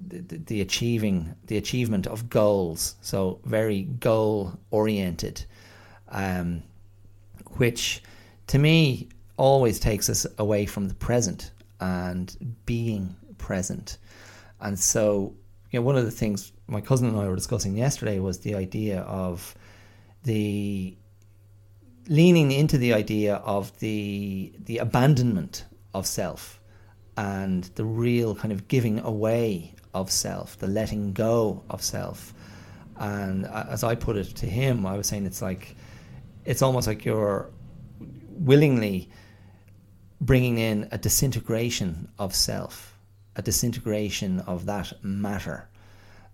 [0.00, 2.96] the the achieving the achievement of goals.
[3.00, 5.44] So very goal oriented,
[6.08, 6.62] um,
[7.58, 8.02] which
[8.48, 13.98] to me always takes us away from the present and being present.
[14.60, 15.34] And so,
[15.70, 18.54] you know, one of the things my cousin and I were discussing yesterday was the
[18.54, 19.54] idea of
[20.24, 20.96] the
[22.08, 26.60] leaning into the idea of the the abandonment of self
[27.16, 32.34] and the real kind of giving away of self, the letting go of self.
[32.98, 35.76] And as I put it to him, I was saying it's like
[36.46, 37.50] it's almost like you're
[38.30, 39.10] willingly
[40.20, 42.96] bringing in a disintegration of self,
[43.34, 45.68] a disintegration of that matter,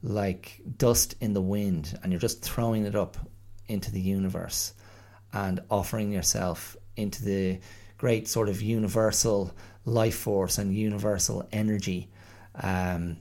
[0.03, 3.17] like dust in the wind, and you're just throwing it up
[3.67, 4.75] into the universe
[5.33, 7.59] and offering yourself into the
[7.97, 9.53] great sort of universal
[9.87, 12.11] life force and universal energy,
[12.57, 13.17] um,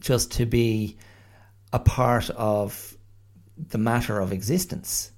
[0.00, 0.98] just to be
[1.72, 2.96] a part of
[3.56, 5.12] the matter of existence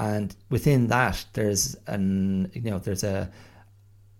[0.00, 3.30] and within that there's an you know there's a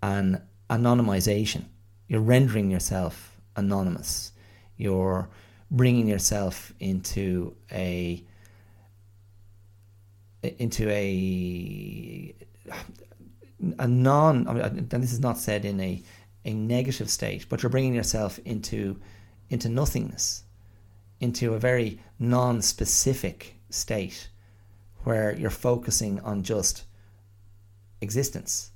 [0.03, 1.65] an anonymization.
[2.07, 4.33] You're rendering yourself anonymous.
[4.77, 5.31] You're
[5.71, 8.23] bringing yourself into a
[10.43, 12.35] into a
[13.79, 16.03] a non I mean, and this is not said in a
[16.45, 18.99] a negative state but you're bringing yourself into
[19.51, 20.45] into nothingness
[21.21, 24.30] into a very non-specific state
[25.05, 26.85] where you're focusing on just
[28.01, 28.71] existence.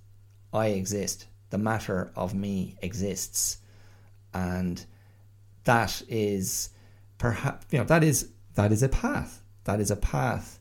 [0.52, 1.26] I exist.
[1.50, 3.58] The matter of me exists.
[4.32, 4.84] And
[5.64, 6.70] that is
[7.18, 9.42] perhaps you know that is that is a path.
[9.64, 10.58] That is a path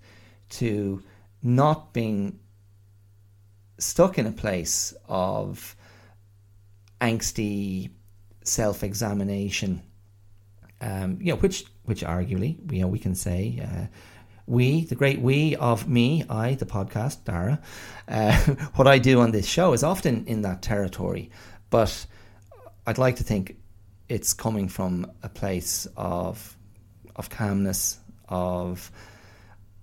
[0.52, 1.04] to
[1.42, 2.40] not being
[3.78, 5.76] stuck in a place of
[7.02, 7.90] angsty
[8.44, 9.82] self-examination.
[10.80, 13.88] Um, you know, which which arguably you know we can say uh,
[14.46, 17.62] we, the great we of me, I, the podcast, Dara,
[18.08, 18.38] uh,
[18.76, 21.32] what I do on this show is often in that territory.
[21.70, 22.06] But
[22.86, 23.58] I'd like to think
[24.10, 26.58] it's coming from a place of
[27.16, 28.92] of calmness, of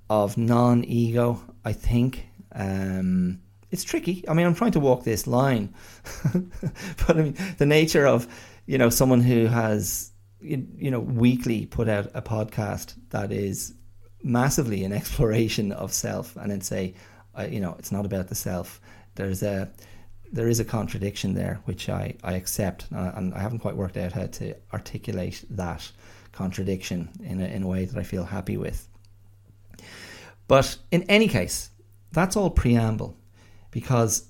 [0.09, 1.43] of non ego.
[1.65, 4.25] I think um, it's tricky.
[4.29, 5.75] I mean, I'm trying to walk this line,
[6.33, 8.27] but I mean, the nature of
[8.67, 13.75] you know someone who has you know weekly put out a podcast that is
[14.23, 16.95] massively an exploration of self and then say,
[17.39, 18.81] uh, you know, it's not about the self.
[19.15, 19.71] There's a
[20.33, 23.97] there is a contradiction there, which I, I accept, uh, and I haven't quite worked
[23.97, 25.91] out how to articulate that
[26.33, 28.89] contradiction in a, in a way that I feel happy with.
[30.47, 31.71] But in any case,
[32.13, 33.17] that's all preamble,
[33.71, 34.29] because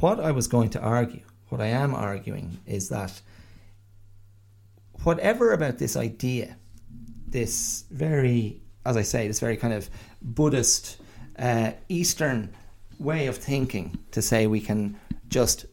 [0.00, 3.20] what I was going to argue, what I am arguing, is that
[5.04, 6.56] whatever about this idea,
[7.26, 9.88] this very as I say, this very kind of
[10.20, 10.98] Buddhist,
[11.38, 12.54] uh, Eastern
[12.98, 15.66] way of thinking to say we can just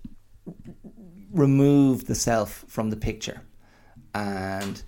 [1.32, 3.42] remove the self from the picture
[4.16, 4.82] and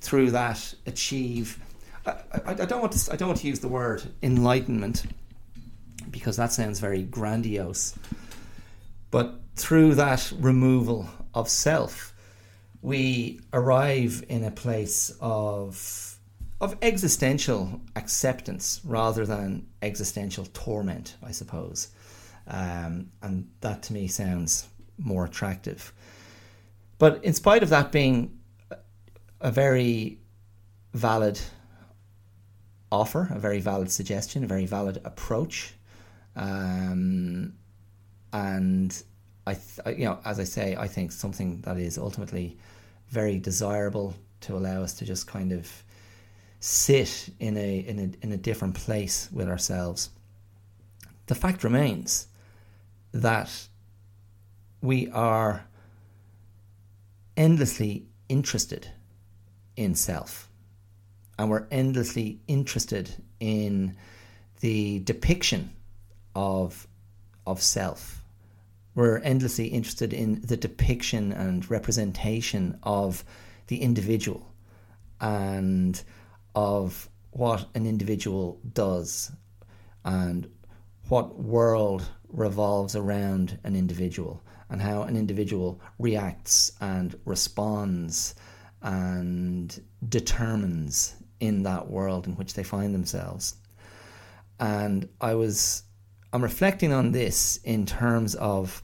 [0.00, 1.58] through that achieve.
[2.06, 3.12] I, I, I, don't want to.
[3.12, 5.04] I don't want to use the word enlightenment
[6.10, 7.94] because that sounds very grandiose.
[9.10, 12.14] But through that removal of self,
[12.82, 16.09] we arrive in a place of
[16.60, 21.88] of existential acceptance rather than existential torment, I suppose.
[22.46, 24.68] Um, and that to me sounds
[24.98, 25.92] more attractive.
[26.98, 28.38] But in spite of that being
[29.40, 30.18] a very
[30.92, 31.40] valid
[32.92, 35.74] offer, a very valid suggestion, a very valid approach,
[36.36, 37.54] um,
[38.32, 39.02] and
[39.46, 42.58] I, th- you know, as I say, I think something that is ultimately
[43.08, 45.70] very desirable to allow us to just kind of
[46.60, 50.10] sit in a, in a, in a different place with ourselves.
[51.26, 52.28] The fact remains
[53.12, 53.68] that
[54.82, 55.66] we are
[57.36, 58.88] endlessly interested
[59.76, 60.48] in self
[61.38, 63.96] and we're endlessly interested in
[64.60, 65.70] the depiction
[66.34, 66.86] of
[67.46, 68.22] of self
[68.94, 73.24] we're endlessly interested in the depiction and representation of
[73.68, 74.46] the individual
[75.20, 76.02] and
[76.54, 79.32] of what an individual does
[80.04, 80.50] and
[81.08, 88.34] what world revolves around an individual and how an individual reacts and responds
[88.82, 93.56] and determines in that world in which they find themselves.
[94.58, 95.82] And I was
[96.32, 98.82] I'm reflecting on this in terms of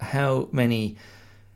[0.00, 0.96] how many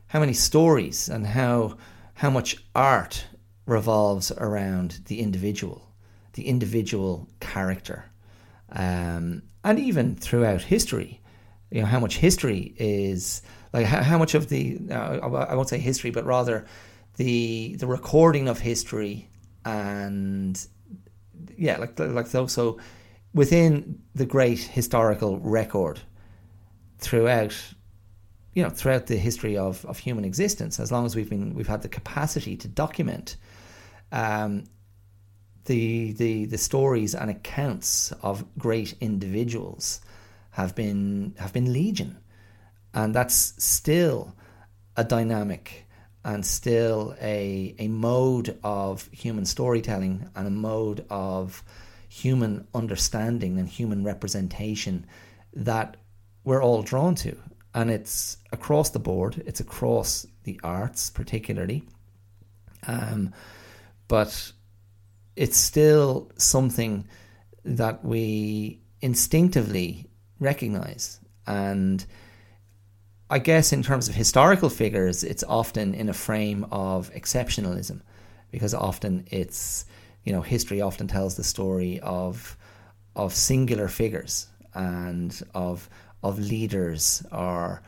[0.07, 1.77] how many stories and how
[2.15, 3.25] how much art
[3.69, 5.87] revolves around the individual,
[6.33, 8.05] the individual character,
[8.71, 11.21] um, and even throughout history,
[11.71, 13.41] you know how much history is
[13.73, 16.65] like how, how much of the uh, I won't say history, but rather
[17.17, 19.29] the the recording of history
[19.65, 20.65] and
[21.57, 22.79] yeah, like like so so
[23.33, 25.99] within the great historical record
[26.97, 27.55] throughout
[28.53, 31.67] you know throughout the history of, of human existence as long as we've been we've
[31.67, 33.37] had the capacity to document
[34.11, 34.65] um,
[35.65, 40.01] the the the stories and accounts of great individuals
[40.51, 42.17] have been have been legion
[42.93, 44.35] and that's still
[44.97, 45.85] a dynamic
[46.25, 51.63] and still a a mode of human storytelling and a mode of
[52.09, 55.05] human understanding and human representation
[55.53, 55.95] that
[56.43, 57.37] we're all drawn to.
[57.73, 61.83] And it's across the board, it's across the arts, particularly.
[62.87, 63.31] Um,
[64.09, 64.51] but
[65.37, 67.07] it's still something
[67.63, 70.09] that we instinctively
[70.41, 71.21] recognize.
[71.47, 72.05] And
[73.29, 78.01] I guess, in terms of historical figures, it's often in a frame of exceptionalism
[78.51, 79.85] because often it's
[80.23, 82.57] you know, history often tells the story of
[83.15, 85.89] of singular figures and of
[86.21, 87.81] of leaders or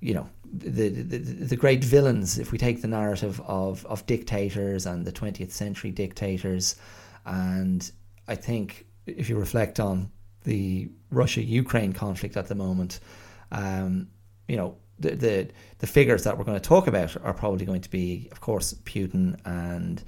[0.00, 4.86] you know the, the the great villains if we take the narrative of of dictators
[4.86, 6.76] and the 20th century dictators
[7.24, 7.92] and
[8.28, 10.10] i think if you reflect on
[10.44, 13.00] the russia ukraine conflict at the moment
[13.52, 14.08] um,
[14.48, 17.82] you know the, the the figures that we're going to talk about are probably going
[17.82, 20.02] to be of course putin and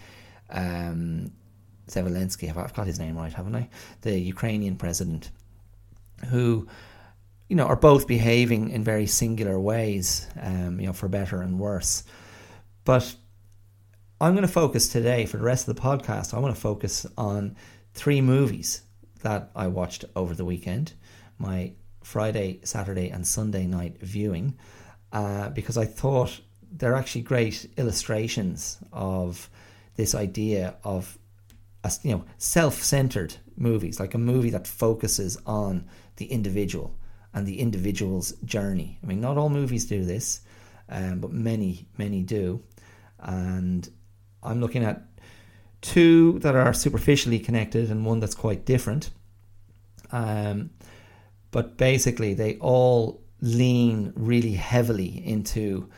[0.51, 1.31] um,
[1.88, 3.68] Zelensky, I've got his name right, haven't I?
[4.03, 5.31] The Ukrainian president,
[6.27, 6.68] who,
[7.48, 11.58] you know, are both behaving in very singular ways, um, you know, for better and
[11.58, 12.04] worse.
[12.84, 13.14] But
[14.20, 16.34] I'm going to focus today for the rest of the podcast.
[16.34, 17.56] I want to focus on
[17.94, 18.82] three movies
[19.22, 20.92] that I watched over the weekend,
[21.38, 24.58] my Friday, Saturday, and Sunday night viewing,
[25.12, 29.48] uh, because I thought they're actually great illustrations of
[29.96, 31.18] this idea of
[32.02, 36.97] you know self-centered movies, like a movie that focuses on the individual
[37.35, 38.99] and the individual's journey.
[39.03, 40.41] I mean, not all movies do this,
[40.88, 42.62] um, but many, many do.
[43.21, 43.88] And
[44.43, 45.03] I'm looking at
[45.81, 49.11] two that are superficially connected and one that's quite different.
[50.11, 50.71] Um,
[51.51, 55.88] but basically, they all lean really heavily into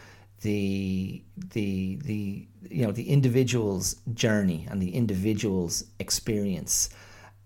[0.42, 6.90] the the the you know the individual's journey and the individual's experience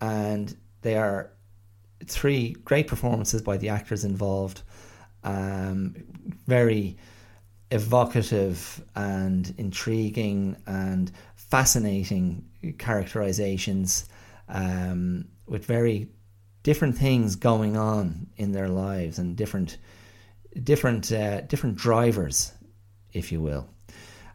[0.01, 1.31] and they are
[2.08, 4.62] three great performances by the actors involved
[5.22, 5.94] um,
[6.46, 6.96] very
[7.70, 12.44] evocative and intriguing and fascinating
[12.78, 14.08] characterizations
[14.48, 16.08] um, with very
[16.62, 19.78] different things going on in their lives and different
[20.62, 22.52] different uh, different drivers
[23.12, 23.68] if you will.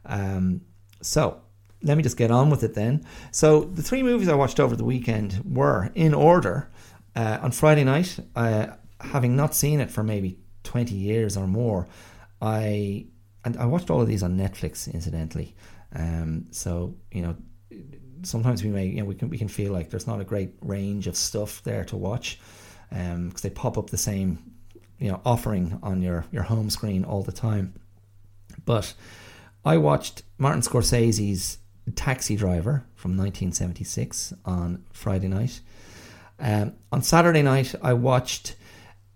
[0.06, 0.62] Um,
[1.02, 1.42] so
[1.84, 3.06] let me just get on with it then.
[3.32, 6.70] So the three movies I watched over the weekend were in order.
[7.16, 8.68] Uh, on Friday night, uh,
[9.00, 11.88] having not seen it for maybe twenty years or more,
[12.42, 13.08] I
[13.46, 15.56] and I watched all of these on Netflix, incidentally.
[15.96, 17.36] Um, so you know,
[18.24, 20.54] sometimes we may you know we can we can feel like there's not a great
[20.62, 22.40] range of stuff there to watch
[22.90, 24.40] because um, they pop up the same
[25.00, 27.74] you know offering on your your home screen all the time.
[28.66, 28.94] But
[29.66, 31.58] I watched Martin Scorsese's
[31.96, 35.62] Taxi Driver from 1976 on Friday night.
[36.40, 38.56] Um, on Saturday night, I watched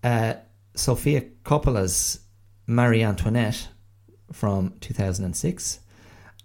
[0.04, 0.36] uh,
[0.76, 2.20] Coppola's
[2.68, 3.68] Marie Antoinette
[4.32, 5.80] from 2006.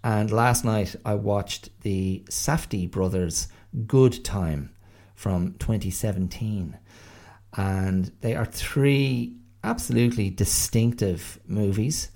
[0.03, 3.49] And last night, I watched the Safdie brothers'
[3.85, 4.73] Good Time
[5.15, 6.77] from 2017.
[7.57, 12.11] And they are three absolutely distinctive movies.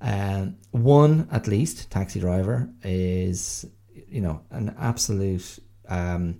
[0.00, 3.66] Um, one, at least, Taxi Driver is,
[4.08, 5.58] you know, an absolute
[5.88, 6.38] um,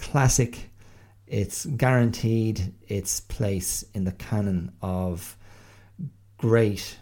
[0.00, 0.70] classic.
[1.26, 5.36] It's guaranteed its place in the canon of
[6.38, 6.98] great,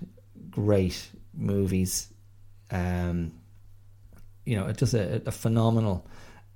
[0.51, 2.13] great movies.
[2.71, 3.33] Um,
[4.45, 6.07] you know, it's just a, a phenomenal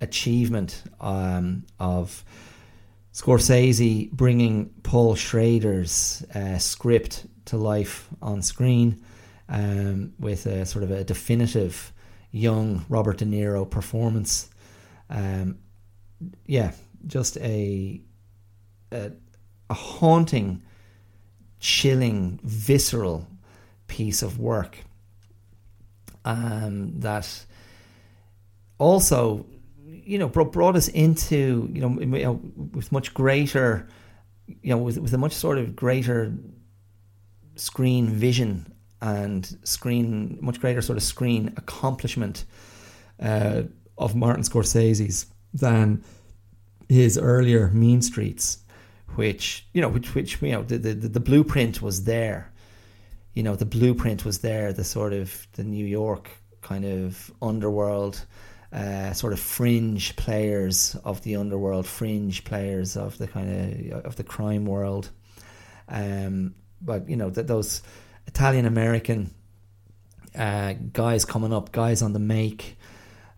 [0.00, 2.24] achievement um, of
[3.12, 9.02] Scorsese bringing Paul Schrader's uh, script to life on screen
[9.48, 11.92] um, with a sort of a definitive
[12.30, 14.48] young Robert De Niro performance.
[15.10, 15.58] Um,
[16.46, 16.72] yeah,
[17.06, 18.00] just a,
[18.92, 19.12] a,
[19.70, 20.62] a haunting,
[21.60, 23.26] chilling, visceral
[23.86, 24.78] piece of work
[26.24, 27.44] um, that
[28.78, 29.46] also
[29.84, 32.40] you know brought, brought us into you know,
[32.72, 33.88] with much greater
[34.46, 36.32] you know with with a much sort of greater
[37.54, 42.44] screen vision and screen much greater sort of screen accomplishment
[43.20, 43.62] uh,
[43.98, 46.02] of Martin Scorsese's than
[46.88, 48.58] his earlier Mean Streets,
[49.14, 52.52] which you know which which you know the the, the blueprint was there.
[53.34, 54.72] You know the blueprint was there.
[54.72, 56.30] The sort of the New York
[56.60, 58.24] kind of underworld
[58.72, 64.16] uh, sort of fringe players of the underworld, fringe players of the kind of of
[64.16, 65.10] the crime world.
[65.88, 67.82] Um, but you know that those
[68.26, 69.34] Italian American
[70.34, 72.76] uh, guys coming up, guys on the make,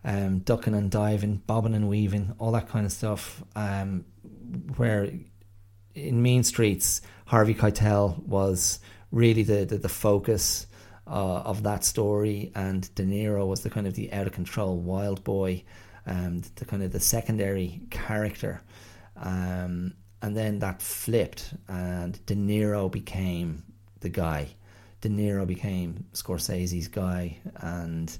[0.05, 3.43] um, ducking and diving, bobbing and weaving, all that kind of stuff.
[3.55, 4.05] Um,
[4.77, 5.09] where
[5.95, 8.79] in Mean Streets, Harvey Keitel was
[9.11, 10.67] really the the, the focus
[11.07, 14.77] uh, of that story, and De Niro was the kind of the out of control
[14.77, 15.63] wild boy,
[16.05, 18.61] um, the kind of the secondary character,
[19.17, 23.63] um, and then that flipped, and De Niro became
[24.01, 24.49] the guy.
[25.01, 28.15] De Niro became Scorsese's guy, and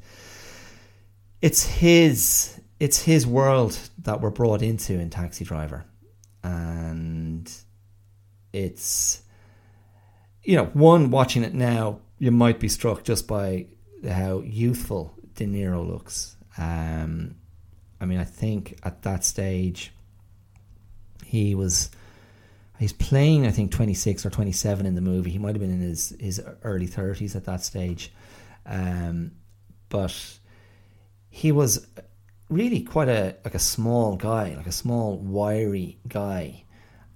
[1.41, 5.85] it's his it's his world that we're brought into in Taxi Driver,
[6.43, 7.51] and
[8.53, 9.21] it's
[10.43, 13.67] you know one watching it now you might be struck just by
[14.07, 16.37] how youthful De Niro looks.
[16.57, 17.35] Um,
[17.99, 19.91] I mean, I think at that stage
[21.25, 21.89] he was
[22.79, 25.31] he's playing I think 26 or 27 in the movie.
[25.31, 28.11] He might have been in his his early 30s at that stage.
[28.65, 29.31] Um,
[29.89, 30.39] but
[31.35, 31.85] he was
[32.49, 36.63] really quite a like a small guy, like a small wiry guy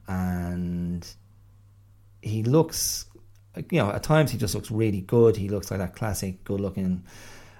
[0.09, 1.07] and
[2.21, 3.05] he looks
[3.71, 5.37] you know, at times he just looks really good.
[5.37, 7.03] He looks like that classic, good-looking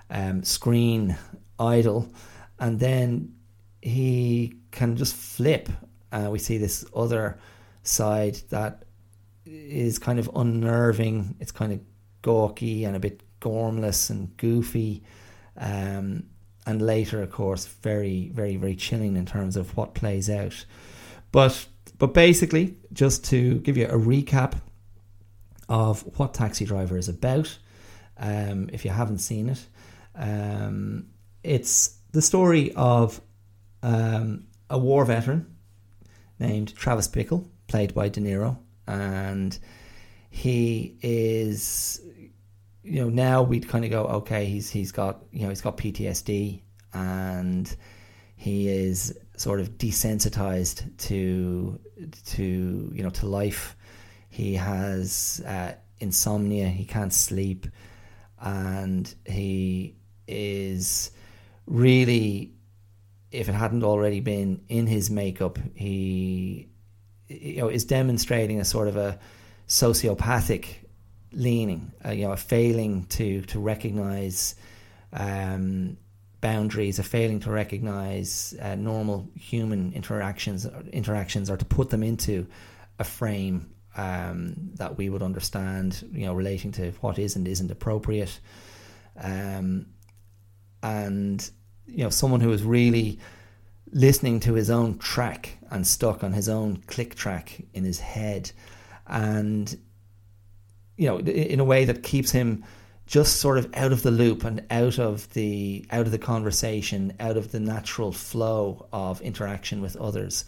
[0.09, 1.17] um, screen
[1.57, 2.11] idol,
[2.59, 3.35] and then
[3.81, 5.69] he can just flip.
[6.11, 7.39] Uh, we see this other
[7.83, 8.83] side that
[9.45, 11.35] is kind of unnerving.
[11.39, 11.79] It's kind of
[12.21, 15.03] gawky and a bit gormless and goofy.
[15.57, 16.23] Um,
[16.65, 20.65] and later, of course, very, very, very chilling in terms of what plays out.
[21.31, 21.65] But,
[21.97, 24.59] but basically, just to give you a recap,
[25.69, 27.57] of what Taxi Driver is about.
[28.17, 29.65] Um, if you haven't seen it,
[30.15, 31.05] um,
[31.43, 33.21] it's the story of
[33.83, 35.55] um, a war veteran
[36.39, 38.57] named Travis Bickle, played by De Niro,
[38.87, 39.57] and
[40.31, 42.01] he is,
[42.89, 45.77] you know, now we'd kind of go, okay, he's he's got you know he's got
[45.77, 46.61] PTSD
[46.93, 47.75] and
[48.35, 51.79] he is sort of desensitized to
[52.25, 53.75] to you know to life
[54.29, 56.67] he has uh, insomnia.
[56.67, 57.67] He can't sleep,
[58.41, 59.95] and he
[60.27, 61.11] is
[61.67, 62.53] really,
[63.31, 66.69] if it hadn't already been in his makeup, he
[67.27, 69.19] you know is demonstrating a sort of a
[69.67, 70.65] sociopathic
[71.31, 74.55] leaning, uh, you know, a failing to to recognize
[75.13, 75.97] um,
[76.41, 82.47] boundaries, a failing to recognize uh, normal human interactions interactions, or to put them into
[82.97, 87.71] a frame um, that we would understand, you know, relating to what is and isn't
[87.71, 88.39] appropriate.
[89.21, 89.87] Um,
[90.81, 91.49] and,
[91.87, 93.19] you know, someone who is really
[93.91, 98.51] listening to his own track and stuck on his own click track in his head.
[99.07, 99.77] And,
[100.99, 102.65] you know, in a way that keeps him
[103.07, 107.13] just sort of out of the loop and out of the out of the conversation,
[107.21, 110.43] out of the natural flow of interaction with others.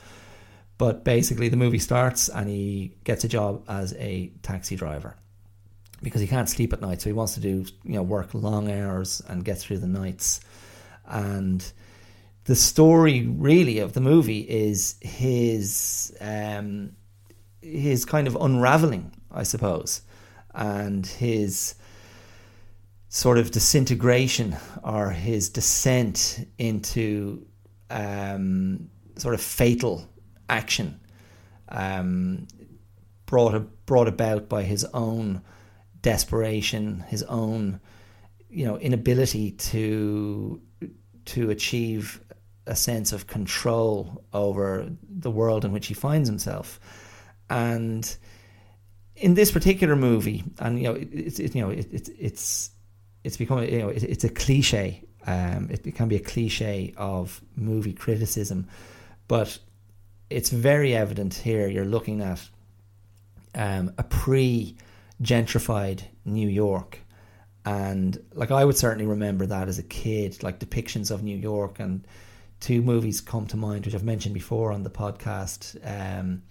[0.78, 5.16] But basically, the movie starts and he gets a job as a taxi driver
[6.04, 7.02] because he can't sleep at night.
[7.02, 10.42] So he wants to do, you know, work long hours and get through the nights.
[11.08, 11.64] And
[12.44, 16.92] the story, really, of the movie is his um,
[17.62, 20.02] his kind of unraveling, I suppose,
[20.54, 21.76] and his
[23.10, 27.46] sort of disintegration or his descent into
[27.90, 30.08] um, sort of fatal
[30.50, 31.00] action
[31.70, 32.48] um,
[33.26, 35.42] brought brought about by his own
[36.02, 37.80] desperation, his own
[38.50, 40.62] you know inability to
[41.26, 42.22] to achieve
[42.68, 46.80] a sense of control over the world in which he finds himself.
[47.50, 48.16] And
[49.22, 52.72] in this particular movie, and you know, it's it, you know, it, it, it's
[53.24, 55.04] it's become you know, it, it's a cliche.
[55.28, 58.68] Um, it can be a cliche of movie criticism,
[59.28, 59.60] but
[60.32, 61.68] it's very evident here.
[61.68, 62.42] You're looking at
[63.54, 67.00] um, a pre-gentrified New York,
[67.64, 71.80] and like I would certainly remember that as a kid, like depictions of New York
[71.80, 72.08] and
[72.60, 76.42] two movies come to mind, which I've mentioned before on the podcast um,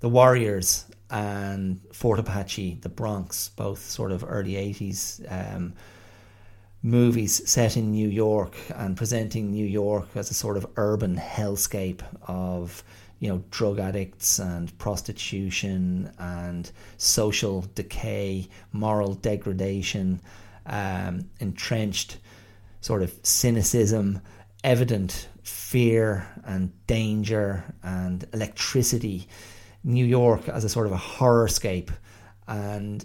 [0.00, 5.74] The Warriors and Fort Apache, The Bronx, both sort of early 80s um,
[6.82, 12.02] movies set in New York and presenting New York as a sort of urban hellscape
[12.28, 12.84] of
[13.20, 20.20] you know drug addicts and prostitution and social decay, moral degradation,
[20.66, 22.18] um, entrenched
[22.82, 24.20] sort of cynicism,
[24.62, 29.26] evident fear and danger and electricity.
[29.84, 31.90] New York as a sort of a horrorscape,
[32.48, 33.04] and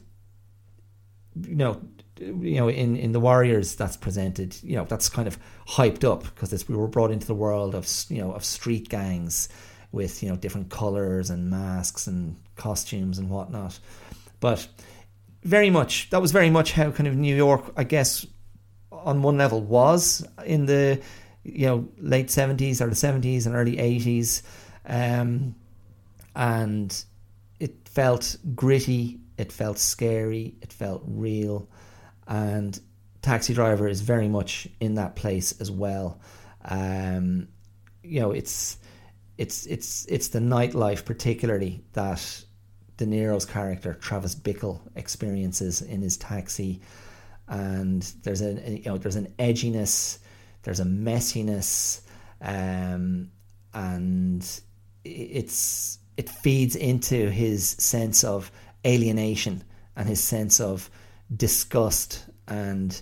[1.36, 1.82] you know,
[2.18, 4.62] you know, in, in the Warriors, that's presented.
[4.64, 7.88] You know, that's kind of hyped up because we were brought into the world of
[8.10, 9.50] you know of street gangs
[9.92, 13.80] with you know different colors and masks and costumes and whatnot.
[14.40, 14.68] But
[15.44, 18.26] very much that was very much how kind of New York, I guess,
[18.92, 21.02] on one level was in the
[21.44, 24.42] you know late 70s or the 70s and early 80s
[24.86, 25.56] um,
[26.36, 27.04] and
[27.60, 31.70] it felt gritty it felt scary it felt real.
[32.28, 32.80] And
[33.22, 36.20] taxi driver is very much in that place as well.
[36.66, 37.48] Um,
[38.04, 38.78] you know it's
[39.38, 42.44] it's it's it's the nightlife particularly that
[42.98, 46.82] De Niro's character Travis Bickle experiences in his taxi.
[47.48, 50.20] And there's a you know there's an edginess
[50.64, 52.02] there's a messiness,
[52.42, 53.32] um,
[53.74, 54.62] and
[55.04, 58.52] it's it feeds into his sense of
[58.86, 59.64] alienation
[59.96, 60.90] and his sense of
[61.34, 63.02] disgust and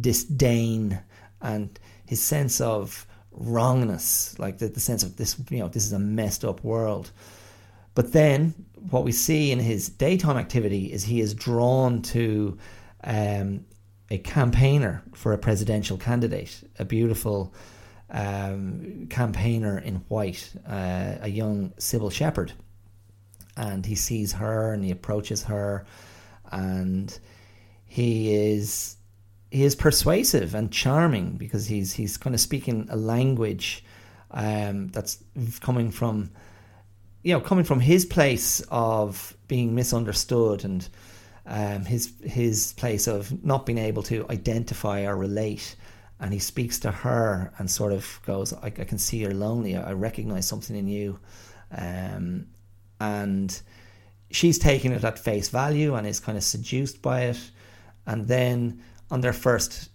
[0.00, 1.00] disdain
[1.40, 5.92] and his sense of wrongness, like the, the sense of this, you know, this is
[5.92, 7.12] a messed up world.
[7.94, 8.54] But then
[8.90, 12.58] what we see in his daytime activity is he is drawn to
[13.04, 13.64] um,
[14.10, 17.54] a campaigner for a presidential candidate, a beautiful
[18.10, 22.52] um, campaigner in white, uh, a young Cybill Shepherd.
[23.56, 25.84] And he sees her and he approaches her
[26.50, 27.18] and
[27.86, 28.96] he is
[29.50, 33.84] he is persuasive and charming because he's he's kind of speaking a language
[34.30, 35.22] um, that's
[35.60, 36.30] coming from
[37.22, 40.88] you know coming from his place of being misunderstood and
[41.46, 45.76] um, his his place of not being able to identify or relate.
[46.20, 49.76] And he speaks to her and sort of goes, I, I can see you're lonely.
[49.76, 51.20] I recognize something in you.
[51.70, 52.48] Um,
[53.00, 53.60] and
[54.30, 57.50] she's taking it at face value and is kind of seduced by it.
[58.06, 59.90] And then on their first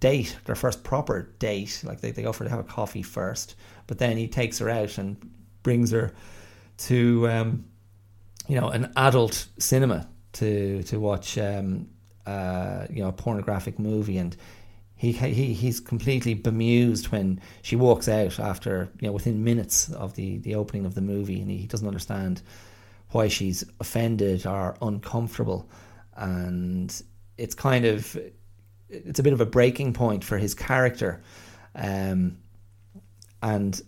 [0.00, 3.56] date, their first proper date, like they, they go for to have a coffee first,
[3.86, 5.16] but then he takes her out and
[5.62, 6.12] brings her
[6.78, 7.64] to, um,
[8.48, 11.88] you know, an adult cinema to to watch um,
[12.26, 14.36] uh, you know a pornographic movie, and
[14.96, 20.14] he he he's completely bemused when she walks out after you know within minutes of
[20.14, 22.40] the the opening of the movie, and he doesn't understand
[23.10, 25.68] why she's offended or uncomfortable,
[26.16, 27.02] and
[27.36, 28.16] it's kind of
[28.88, 31.22] it's a bit of a breaking point for his character,
[31.74, 32.38] um,
[33.42, 33.82] and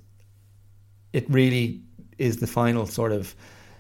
[1.15, 1.81] it really
[2.19, 3.35] is the final sort of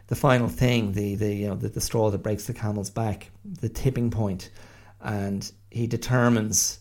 [0.07, 3.31] the final thing, the the you know the, the straw that breaks the camel's back,
[3.45, 4.49] the tipping point,
[5.03, 6.79] and he determines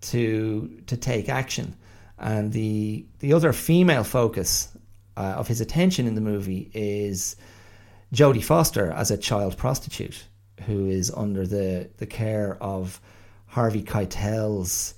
[0.00, 1.76] to to take action.
[2.18, 4.68] And the the other female focus
[5.16, 7.36] uh, of his attention in the movie is
[8.12, 10.24] Jodie Foster as a child prostitute
[10.66, 13.00] who is under the the care of
[13.46, 14.94] Harvey Keitel's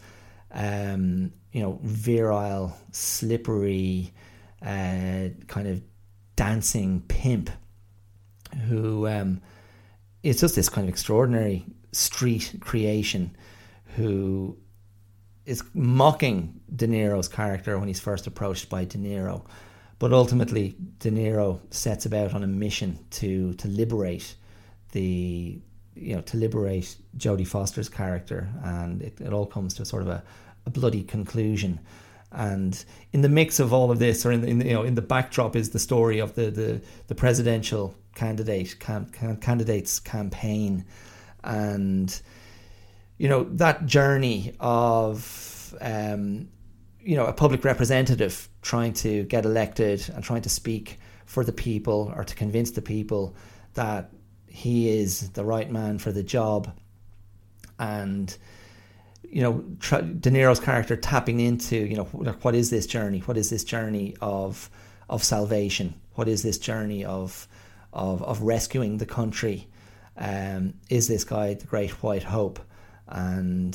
[0.53, 4.13] um, you know virile, slippery,
[4.63, 5.83] uh, kind of
[6.37, 7.51] dancing pimp
[8.67, 9.41] who um,
[10.23, 13.37] is just this kind of extraordinary street creation
[13.97, 14.57] who
[15.47, 19.45] is mocking De Niro's character when he's first approached by De Niro.
[19.99, 24.35] But ultimately, De Niro sets about on a mission to to liberate
[24.93, 25.61] the
[25.95, 30.09] you know to liberate Jodie Foster's character, and it, it all comes to sort of
[30.09, 30.23] a,
[30.67, 31.81] a bloody conclusion.
[32.33, 32.83] And
[33.13, 34.95] in the mix of all of this, or in the, in the, you know in
[34.95, 40.85] the backdrop, is the story of the the, the presidential candidate candidates campaign,
[41.45, 42.23] and
[43.21, 46.49] you know, that journey of, um,
[47.01, 51.53] you know, a public representative trying to get elected and trying to speak for the
[51.53, 53.37] people or to convince the people
[53.75, 54.11] that
[54.47, 56.75] he is the right man for the job.
[57.79, 58.35] And,
[59.23, 63.19] you know, De Niro's character tapping into, you know, what is this journey?
[63.19, 64.71] What is this journey of
[65.11, 65.93] of salvation?
[66.15, 67.47] What is this journey of
[67.93, 69.69] of, of rescuing the country?
[70.17, 72.61] Um, is this guy the great white hope?
[73.11, 73.73] And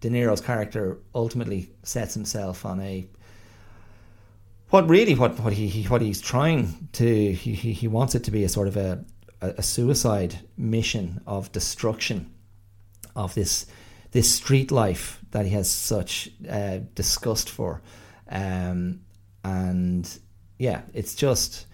[0.00, 3.06] De Niro's character ultimately sets himself on a
[4.70, 8.44] what really what what he, what he's trying to he, he wants it to be
[8.44, 9.04] a sort of a
[9.40, 12.32] a suicide mission of destruction
[13.14, 13.66] of this
[14.10, 17.82] this street life that he has such uh, disgust for,
[18.30, 19.00] um,
[19.44, 20.18] and
[20.58, 21.66] yeah, it's just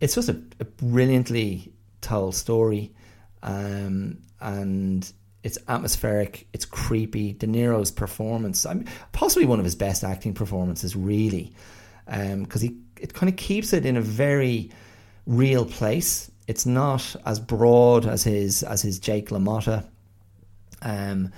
[0.00, 2.92] it's just a, a brilliantly told story,
[3.42, 5.12] um, and
[5.44, 7.34] it's atmospheric, it's creepy.
[7.34, 11.52] De Niro's performance, I mean, possibly one of his best acting performances, really,
[12.06, 14.70] because um, he it kind of keeps it in a very
[15.26, 16.30] real place.
[16.48, 19.86] It's not as broad as his as his Jake LaMotta,
[20.80, 21.30] um,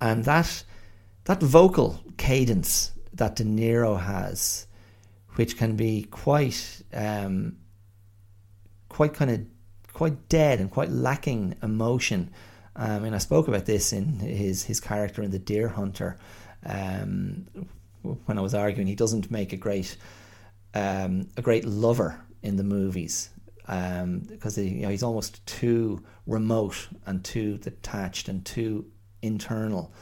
[0.00, 0.64] and that
[1.24, 4.66] that vocal cadence that De Niro has,
[5.34, 7.58] which can be quite um,
[8.88, 9.40] quite kind of
[9.92, 12.30] quite dead and quite lacking emotion.
[12.74, 16.18] Um, and I spoke about this in his his character in The Deer Hunter.
[16.64, 17.46] Um,
[18.02, 19.96] when I was arguing, he doesn't make a great
[20.74, 23.30] um, a great lover in the movies
[23.62, 28.86] because um, he, you know, he's almost too remote and too detached and too
[29.22, 29.92] internal.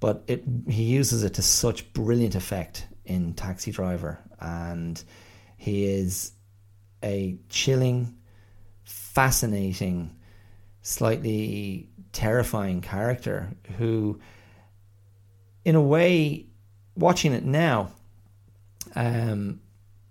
[0.00, 5.02] But it, he uses it to such brilliant effect in Taxi Driver, and
[5.56, 6.32] he is
[7.02, 8.16] a chilling,
[8.84, 10.16] fascinating,
[10.82, 14.20] slightly terrifying character who,
[15.64, 16.46] in a way,
[16.96, 17.90] watching it now,
[18.94, 19.60] um,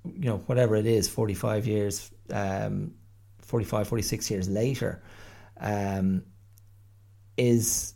[0.06, 2.94] you know, whatever it is, 45 years, um,
[3.42, 5.02] 45, 46 years later,
[5.60, 6.24] um,
[7.38, 7.94] is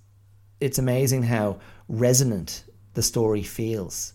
[0.60, 4.14] it's amazing how resonant the story feels.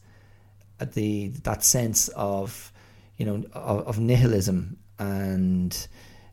[0.81, 2.73] At the that sense of
[3.17, 5.89] you know of, of nihilism and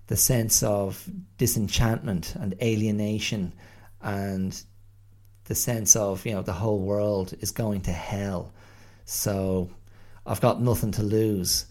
[0.07, 3.53] the sense of disenchantment and alienation
[4.01, 4.63] and
[5.45, 8.53] the sense of you know the whole world is going to hell.
[9.05, 9.69] So
[10.25, 11.65] i've got nothing to lose.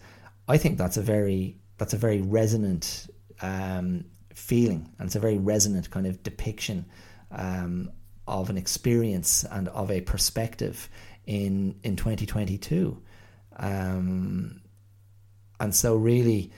[0.47, 3.07] I think that's a very that's a very resonant
[3.41, 6.85] um, feeling and it's a very resonant kind of depiction
[7.31, 7.91] um,
[8.27, 10.89] of an experience and of a perspective
[11.25, 13.01] in in 2022
[13.57, 14.61] um,
[15.59, 16.51] and so really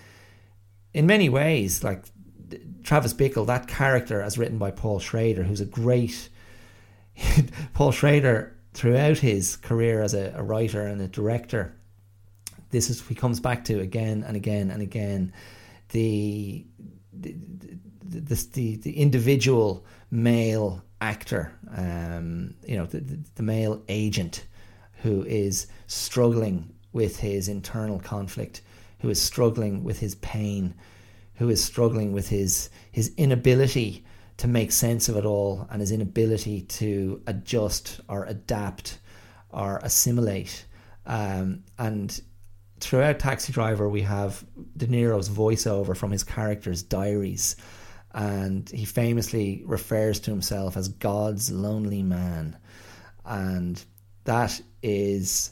[0.94, 2.04] in many ways like
[2.84, 6.30] Travis Bickle that character as written by Paul Schrader who's a great
[7.74, 11.76] Paul Schrader throughout his career as a, a writer and a director
[12.70, 15.34] this is he comes back to again and again and again
[15.90, 16.66] the
[17.14, 17.36] the
[18.10, 24.46] the, the, the individual male actor, um, you know, the, the male agent
[25.04, 28.62] who is struggling with his internal conflict,
[29.00, 30.74] who is struggling with his pain,
[31.36, 34.06] who is struggling with his his inability
[34.38, 39.00] to make sense of it all and his inability to adjust or adapt
[39.50, 40.66] or assimilate.
[41.06, 42.22] Um, and
[42.80, 44.45] throughout Taxi Driver, we have
[44.76, 47.56] De Niro's voiceover from his character's diaries
[48.18, 52.58] and he famously refers to himself as God's lonely man,
[53.24, 53.84] and
[54.24, 55.52] that is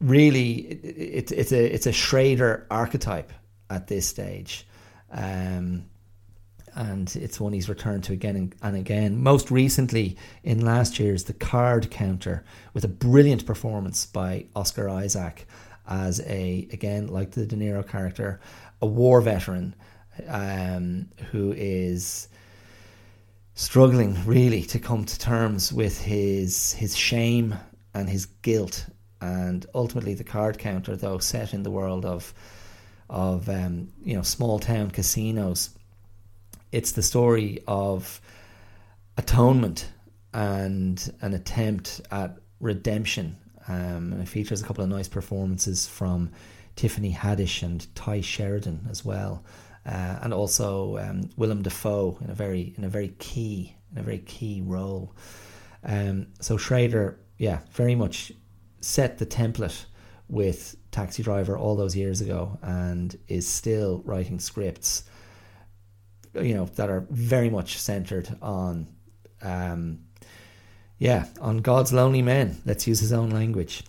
[0.00, 3.32] really it, it, it's a it's a Schrader archetype
[3.70, 4.66] at this stage.
[5.10, 5.84] Um,
[6.74, 9.20] and it's one he's returned to again and again.
[9.20, 15.46] Most recently, in last year's The Card Counter, with a brilliant performance by Oscar Isaac
[15.88, 18.40] as a, again, like the De Niro character,
[18.80, 19.74] a war veteran
[20.28, 22.28] um, who is
[23.54, 27.56] struggling really to come to terms with his his shame
[27.94, 28.86] and his guilt,
[29.20, 32.32] and ultimately the card counter, though set in the world of
[33.10, 35.70] of um, you know small town casinos,
[36.72, 38.20] it's the story of
[39.16, 39.90] atonement
[40.34, 43.36] and an attempt at redemption.
[43.66, 46.30] Um, and it features a couple of nice performances from
[46.74, 49.44] Tiffany Haddish and Tye Sheridan as well
[49.88, 54.02] uh, and also um, Willem Dafoe in a very in a very key in a
[54.02, 55.14] very key role.
[55.82, 58.30] Um, so Schrader, yeah, very much
[58.80, 59.84] set the template
[60.28, 65.04] with Taxi Driver all those years ago, and is still writing scripts,
[66.34, 68.86] you know, that are very much centered on
[69.42, 70.00] um,
[70.98, 72.60] Yeah, on God's lonely men.
[72.64, 73.84] Let's use his own language.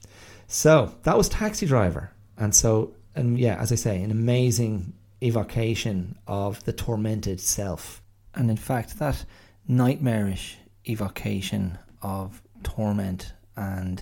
[0.47, 6.17] So that was Taxi Driver, and so and yeah, as I say, an amazing evocation
[6.27, 8.01] of the tormented self.
[8.35, 9.25] And in fact, that
[9.67, 14.01] nightmarish evocation of torment and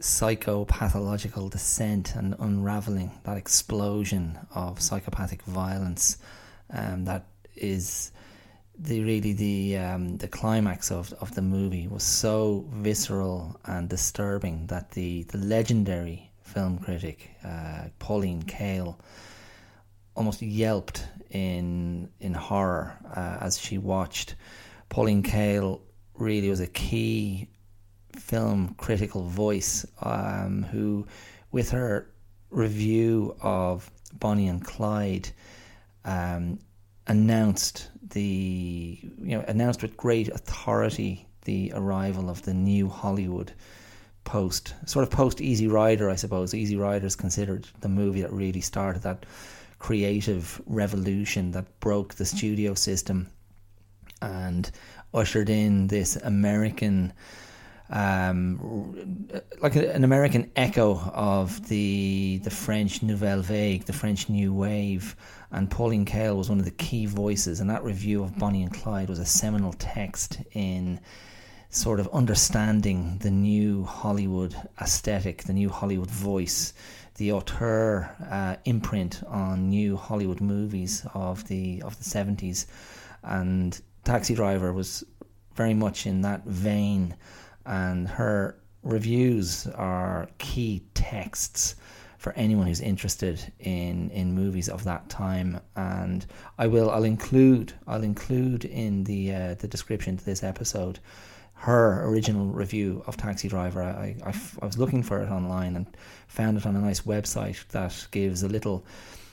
[0.00, 6.18] psychopathological descent and unraveling, that explosion of psychopathic violence
[6.70, 7.26] um, that
[7.56, 8.12] is
[8.78, 14.66] the really the um, the climax of, of the movie was so visceral and disturbing
[14.68, 18.96] that the, the legendary film critic uh, Pauline Kael
[20.14, 24.36] almost yelped in in horror uh, as she watched.
[24.88, 25.80] Pauline Kael
[26.14, 27.48] really was a key
[28.18, 31.06] film critical voice um, who,
[31.52, 32.10] with her
[32.50, 35.30] review of Bonnie and Clyde,
[36.04, 36.58] um,
[37.06, 43.52] announced the you know announced with great authority the arrival of the new Hollywood
[44.24, 46.54] post sort of post Easy Rider I suppose.
[46.54, 49.24] Easy Rider is considered the movie that really started that
[49.78, 53.28] creative revolution that broke the studio system
[54.20, 54.70] and
[55.14, 57.12] ushered in this American
[57.90, 59.28] um,
[59.60, 65.16] like a, an American echo of the the French Nouvelle Vague, the French New Wave,
[65.50, 67.60] and Pauline Kael was one of the key voices.
[67.60, 71.00] And that review of Bonnie and Clyde was a seminal text in
[71.70, 76.72] sort of understanding the new Hollywood aesthetic, the new Hollywood voice,
[77.16, 82.66] the auteur uh, imprint on new Hollywood movies of the of the seventies,
[83.22, 85.04] and Taxi Driver was
[85.54, 87.16] very much in that vein
[87.68, 91.76] and her reviews are key texts
[92.16, 95.60] for anyone who's interested in in movies of that time.
[95.76, 96.26] And
[96.58, 100.98] I will I'll include I'll include in the uh, the description to this episode
[101.60, 103.82] her original review of Taxi Driver.
[103.82, 105.86] I, I, I was looking for it online and
[106.28, 108.86] found it on a nice website that gives a little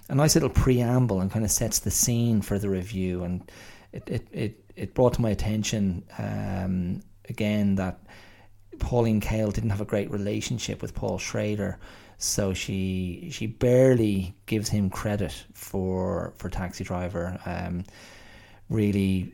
[0.09, 3.23] a nice little preamble and kind of sets the scene for the review.
[3.23, 3.51] And
[3.93, 7.99] it it, it, it brought to my attention um, again that
[8.80, 11.78] Pauline Kael didn't have a great relationship with Paul Schrader,
[12.17, 17.39] so she she barely gives him credit for for Taxi Driver.
[17.45, 17.84] Um,
[18.69, 19.32] really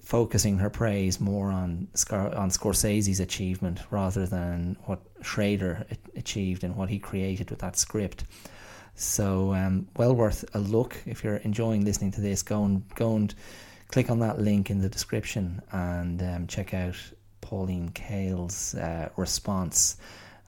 [0.00, 6.74] focusing her praise more on Scar- on Scorsese's achievement rather than what Schrader achieved and
[6.76, 8.24] what he created with that script.
[8.94, 12.42] So um, well worth a look if you're enjoying listening to this.
[12.42, 13.34] Go and go and
[13.88, 16.96] click on that link in the description and um, check out
[17.48, 19.96] Pauline Kael's uh, response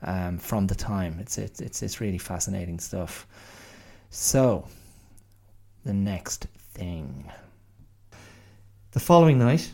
[0.03, 1.17] um, from the time.
[1.19, 3.27] It's, it's it's it's really fascinating stuff.
[4.11, 4.67] So,
[5.83, 7.25] the next thing.
[8.91, 9.73] The following night,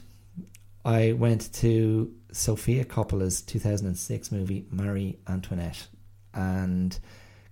[0.85, 5.85] I went to Sofia Coppola's 2006 movie Marie Antoinette,
[6.33, 6.97] and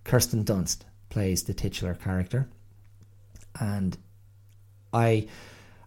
[0.05, 2.49] Kirsten Dunst plays the titular character.
[3.59, 3.99] And
[4.93, 5.27] I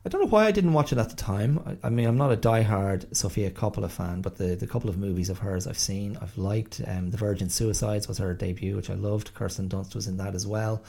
[0.07, 1.61] I don't know why I didn't watch it at the time.
[1.65, 4.97] I, I, mean, I'm not a die-hard Sofia Coppola fan, but the, the couple of
[4.97, 6.79] movies of hers I've seen, I've liked.
[6.87, 9.33] Um, the Virgin Suicides was her debut, which I loved.
[9.33, 10.81] Kirsten Dunst was in that as well.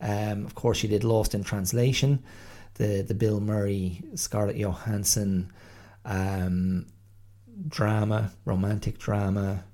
[0.00, 2.22] Um, of course, she did Lost in Translation,
[2.76, 5.52] the the Bill Murray, Scarlett Johansson
[6.06, 6.86] um,
[7.68, 9.64] drama, romantic drama,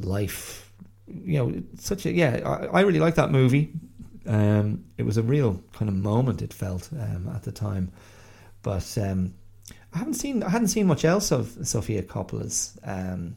[0.00, 0.72] life.
[1.06, 2.40] You know, such a yeah.
[2.44, 3.70] I, I really like that movie.
[4.26, 6.42] Um, it was a real kind of moment.
[6.42, 7.92] It felt um, at the time.
[8.62, 9.34] But um,
[9.92, 12.78] I haven't seen I hadn't seen much else of Sofia Coppola's.
[12.84, 13.36] Um,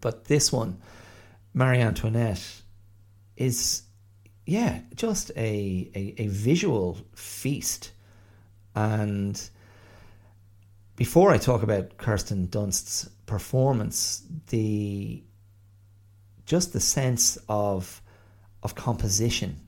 [0.00, 0.80] but this one,
[1.54, 2.62] Marie Antoinette,
[3.36, 3.82] is
[4.46, 7.92] yeah just a, a, a visual feast.
[8.74, 9.40] And
[10.96, 15.22] before I talk about Kirsten Dunst's performance, the
[16.46, 18.00] just the sense of
[18.62, 19.60] of composition,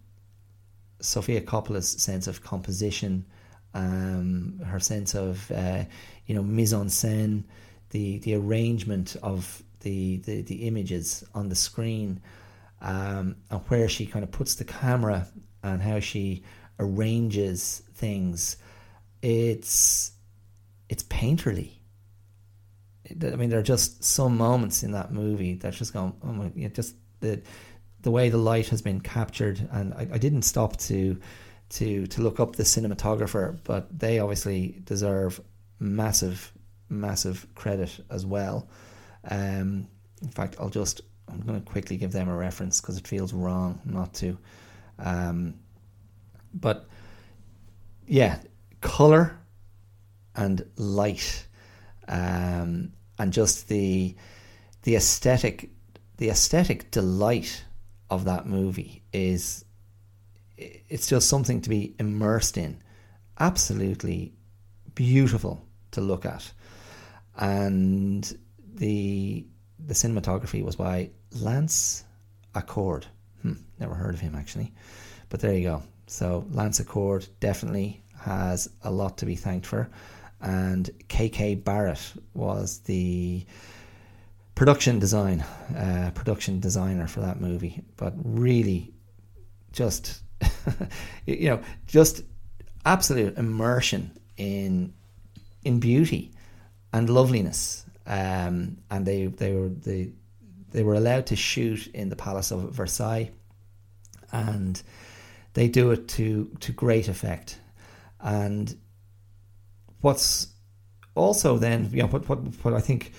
[1.01, 3.27] Sofia Coppola's sense of composition
[3.75, 5.85] um, her sense of uh,
[6.27, 7.45] you know mise en scène,
[7.91, 12.21] the the arrangement of the the, the images on the screen,
[12.81, 15.27] um, and where she kind of puts the camera
[15.63, 16.43] and how she
[16.79, 18.57] arranges things.
[19.23, 20.13] It's
[20.89, 21.73] it's painterly.
[23.11, 26.49] I mean, there are just some moments in that movie that just go, oh my,
[26.69, 27.43] just the
[28.01, 31.19] the way the light has been captured, and I, I didn't stop to
[31.71, 35.41] to to look up the cinematographer, but they obviously deserve
[35.79, 36.53] massive,
[36.89, 38.69] massive credit as well.
[39.29, 39.89] Um,
[40.23, 43.33] in fact, I'll just I'm going to quickly give them a reference because it feels
[43.33, 44.39] wrong not to.
[44.99, 45.55] Um,
[46.53, 46.87] but
[48.07, 48.39] yeah,
[48.81, 49.39] color
[50.37, 51.47] and light
[52.09, 54.15] um, and just the
[54.83, 55.71] the aesthetic
[56.19, 57.65] the aesthetic delight
[58.11, 59.64] of that movie is
[60.57, 62.79] it's just something to be immersed in.
[63.39, 64.33] Absolutely
[64.95, 66.51] beautiful to look at,
[67.37, 68.39] and
[68.75, 69.45] the
[69.87, 72.05] the cinematography was by Lance
[72.55, 73.05] Acord.
[73.43, 74.73] Hmm, never heard of him actually,
[75.29, 75.83] but there you go.
[76.07, 79.89] So Lance Acord definitely has a lot to be thanked for,
[80.41, 83.45] and KK Barrett was the
[84.55, 85.41] production design,
[85.77, 87.83] uh, production designer for that movie.
[87.97, 88.93] But really,
[89.73, 90.23] just
[91.27, 92.23] you know, just
[92.85, 94.93] absolute immersion in
[95.65, 96.33] in beauty
[96.93, 97.85] and loveliness.
[98.07, 100.13] Um, and they they were they
[100.71, 103.31] they were allowed to shoot in the Palace of Versailles,
[104.33, 104.83] and
[105.55, 107.59] they do it to to great effect.
[108.21, 108.77] And
[110.01, 110.49] what's
[111.15, 113.13] also then you know what what what I think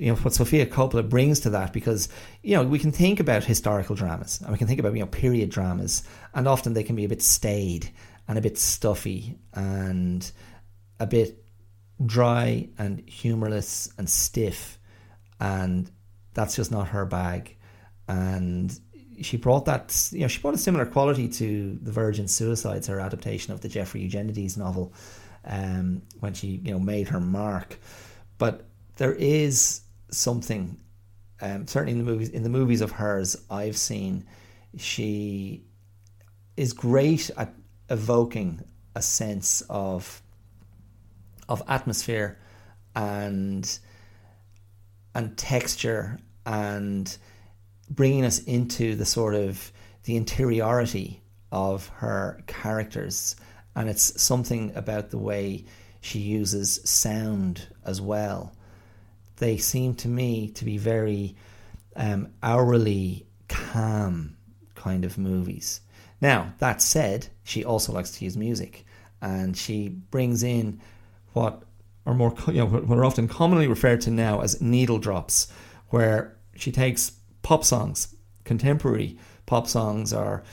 [0.00, 2.08] you know what Sofia Coppola brings to that because
[2.42, 5.06] you know we can think about historical dramas and we can think about you know
[5.06, 6.02] period dramas
[6.34, 7.90] and often they can be a bit staid
[8.26, 10.32] and a bit stuffy and
[10.98, 11.44] a bit
[12.04, 14.78] dry and humorless and stiff
[15.40, 15.90] and
[16.34, 17.56] that's just not her bag.
[18.08, 18.78] And
[19.22, 23.00] she brought that you know she brought a similar quality to the Virgin Suicides her
[23.00, 24.92] adaptation of the Jeffrey Eugenides novel
[25.44, 27.78] um, when she you know made her mark.
[28.38, 30.78] But there is something
[31.42, 34.26] um, certainly in the movies in the movies of hers I've seen
[34.76, 35.64] she
[36.56, 37.54] is great at
[37.88, 38.62] evoking
[38.94, 40.22] a sense of
[41.48, 42.38] of atmosphere
[42.94, 43.78] and
[45.14, 47.16] and texture and
[47.88, 49.72] bringing us into the sort of
[50.04, 53.36] the interiority of her characters.
[53.74, 55.64] And it's something about the way
[56.00, 58.54] she uses sound as well
[59.40, 61.34] they seem to me to be very
[61.96, 64.36] um, hourly calm
[64.74, 65.80] kind of movies.
[66.20, 68.84] Now, that said, she also likes to use music
[69.20, 70.80] and she brings in
[71.32, 71.62] what
[72.06, 75.48] are more, you know, what are often commonly referred to now as needle drops,
[75.88, 77.12] where she takes
[77.42, 78.14] pop songs,
[78.44, 80.44] contemporary pop songs or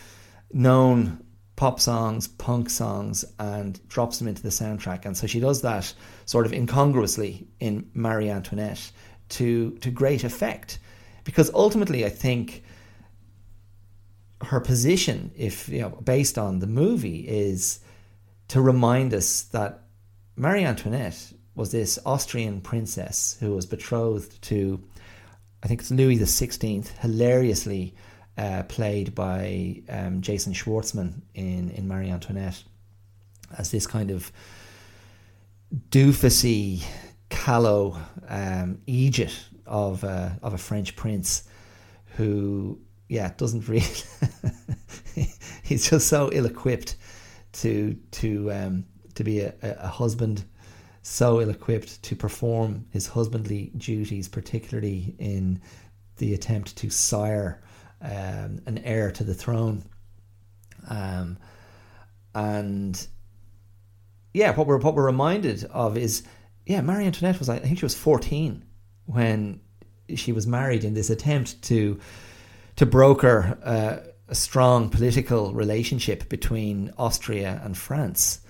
[0.54, 1.24] known
[1.56, 5.06] pop songs, punk songs, and drops them into the soundtrack.
[5.06, 5.94] And so she does that
[6.28, 8.91] sort of incongruously in Marie Antoinette
[9.30, 10.78] to to great effect,
[11.23, 12.63] because ultimately I think
[14.41, 17.80] her position, if you know, based on the movie, is
[18.49, 19.82] to remind us that
[20.36, 24.80] Marie Antoinette was this Austrian princess who was betrothed to,
[25.63, 27.95] I think it's Louis the Sixteenth, hilariously
[28.38, 32.63] uh, played by um, Jason Schwartzman in in Marie Antoinette
[33.57, 34.32] as this kind of
[35.89, 36.84] doofusy,
[37.30, 37.97] callow
[38.28, 41.47] um, Egypt of uh, of a French prince
[42.15, 43.86] who, yeah, doesn't really.
[45.63, 46.95] he's just so ill equipped
[47.53, 50.43] to to um, to be a, a husband,
[51.01, 55.61] so ill equipped to perform his husbandly duties, particularly in
[56.18, 57.61] the attempt to sire
[58.01, 59.84] um, an heir to the throne.
[60.89, 61.38] Um,
[62.34, 63.07] and
[64.38, 66.22] yeah, what we're what we're reminded of is
[66.68, 68.64] yeah, Marie Antoinette was I think she was fourteen
[69.06, 69.62] when
[70.16, 72.00] she was married in this attempt to
[72.76, 78.42] to broker uh, a strong political relationship between Austria and France,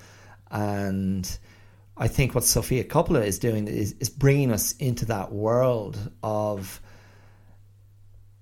[0.51, 1.39] and
[1.95, 6.81] I think what Sofia Coppola is doing is is bringing us into that world of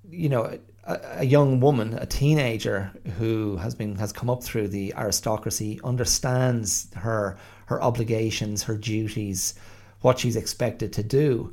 [0.09, 4.93] you know a, young woman, a teenager who has been has come up through the
[4.95, 9.55] aristocracy, understands her her obligations, her duties,
[10.01, 11.51] what she's expected to do,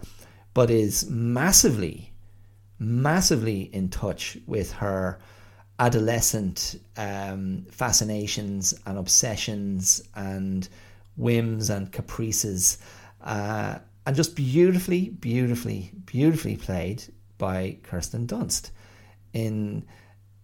[0.52, 2.12] but is massively,
[2.78, 5.18] massively in touch with her
[5.78, 10.68] adolescent um, fascinations and obsessions and
[11.16, 12.76] whims and caprices,
[13.22, 17.02] uh, and just beautifully, beautifully, beautifully played
[17.38, 18.70] by Kirsten Dunst
[19.32, 19.84] in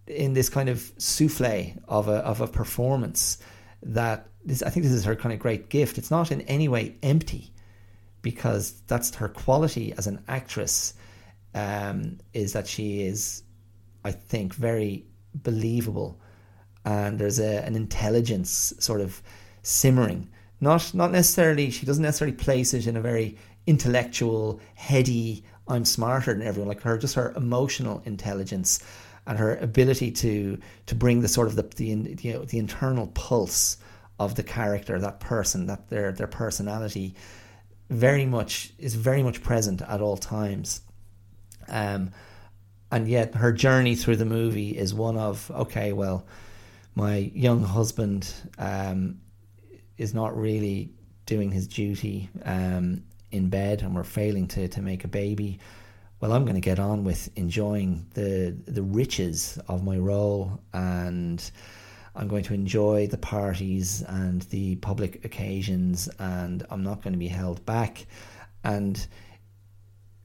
[0.07, 3.37] in this kind of souffle of a of a performance
[3.83, 5.97] that this I think this is her kind of great gift.
[5.97, 7.53] It's not in any way empty
[8.21, 10.93] because that's her quality as an actress
[11.53, 13.43] um, is that she is
[14.03, 16.19] I think very believable
[16.85, 19.21] and there's a, an intelligence sort of
[19.61, 20.29] simmering
[20.61, 23.37] not not necessarily she doesn't necessarily place it in a very
[23.67, 26.67] intellectual heady I'm smarter than everyone.
[26.67, 28.79] Like her, just her emotional intelligence
[29.25, 31.85] and her ability to to bring the sort of the the,
[32.21, 33.77] you know, the internal pulse
[34.19, 37.15] of the character, that person, that their their personality,
[37.89, 40.81] very much is very much present at all times.
[41.67, 42.11] Um,
[42.91, 46.25] and yet her journey through the movie is one of okay, well,
[46.95, 49.21] my young husband um,
[49.97, 50.91] is not really
[51.25, 55.59] doing his duty um, in bed, and we're failing to to make a baby.
[56.19, 61.51] Well, I'm going to get on with enjoying the the riches of my role, and
[62.15, 67.19] I'm going to enjoy the parties and the public occasions, and I'm not going to
[67.19, 68.05] be held back.
[68.63, 69.07] And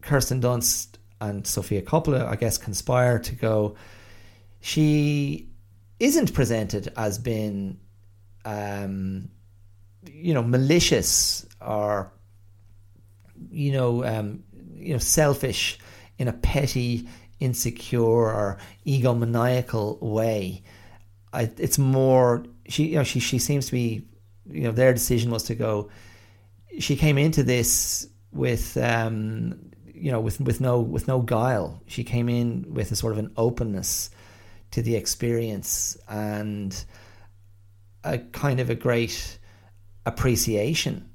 [0.02, 3.76] Kirsten Dunst and Sofia Coppola, I guess, conspire to go.
[4.60, 5.48] She
[6.00, 7.78] isn't presented as being,
[8.44, 9.28] um,
[10.04, 12.10] you know, malicious or,
[13.50, 14.42] you know, um,
[14.74, 15.78] you know, selfish
[16.18, 17.08] in a petty,
[17.40, 20.62] insecure or egomaniacal way.
[21.32, 24.06] I, it's more she, you know, she she seems to be,
[24.50, 25.90] you know, their decision was to go.
[26.78, 31.82] She came into this with um, you know, with with no with no guile.
[31.86, 34.10] She came in with a sort of an openness
[34.72, 36.84] to the experience and
[38.02, 39.38] a kind of a great
[40.04, 41.08] appreciation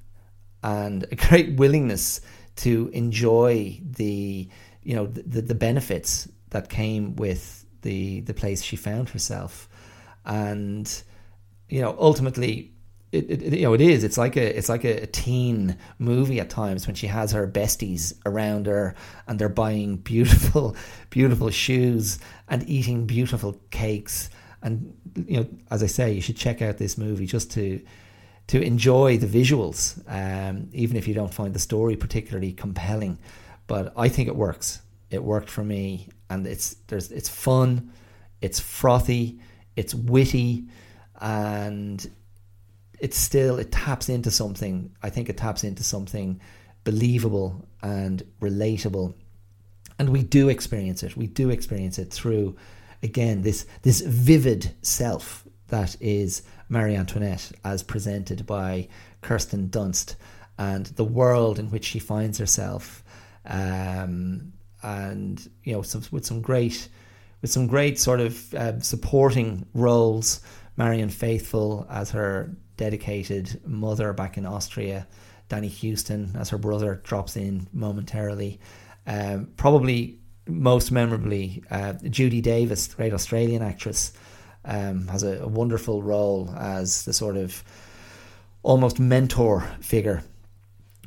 [0.64, 2.22] and a great willingness
[2.58, 4.48] to enjoy the
[4.84, 9.70] you know the the benefits that came with the the place she found herself.
[10.26, 10.92] And
[11.70, 12.74] you know ultimately
[13.12, 14.04] it, it, you know it is.
[14.04, 18.14] It's like a it's like a, teen movie at times when she has her besties
[18.26, 18.96] around her
[19.28, 20.76] and they're buying beautiful
[21.10, 24.30] beautiful shoes and eating beautiful cakes.
[24.62, 27.82] And you know as i say you should check out this movie just to
[28.50, 33.18] to enjoy the visuals um, even if you don't find the story particularly compelling
[33.68, 37.92] but i think it works it worked for me and it's there's it's fun
[38.42, 39.40] it's frothy
[39.76, 40.66] it's witty
[41.22, 42.10] and
[43.00, 44.94] it's still it taps into something.
[45.02, 46.40] I think it taps into something
[46.84, 49.14] believable and relatable,
[49.98, 51.16] and we do experience it.
[51.16, 52.58] We do experience it through
[53.02, 58.88] again this this vivid self that is Marie Antoinette as presented by
[59.22, 60.16] Kirsten Dunst
[60.58, 63.04] and the world in which she finds herself,
[63.46, 64.54] um,
[64.84, 66.90] and you know some, with some great
[67.42, 70.42] with some great sort of uh, supporting roles.
[70.76, 75.08] Marianne Faithfull as her dedicated mother back in Austria.
[75.50, 78.60] Danny Huston as her brother, drops in momentarily.
[79.06, 84.14] Um, probably most memorably, uh, Judy Davis, great Australian actress,
[84.66, 87.64] um, has a, a, wonderful role as the sort of
[88.64, 90.24] almost mentor figure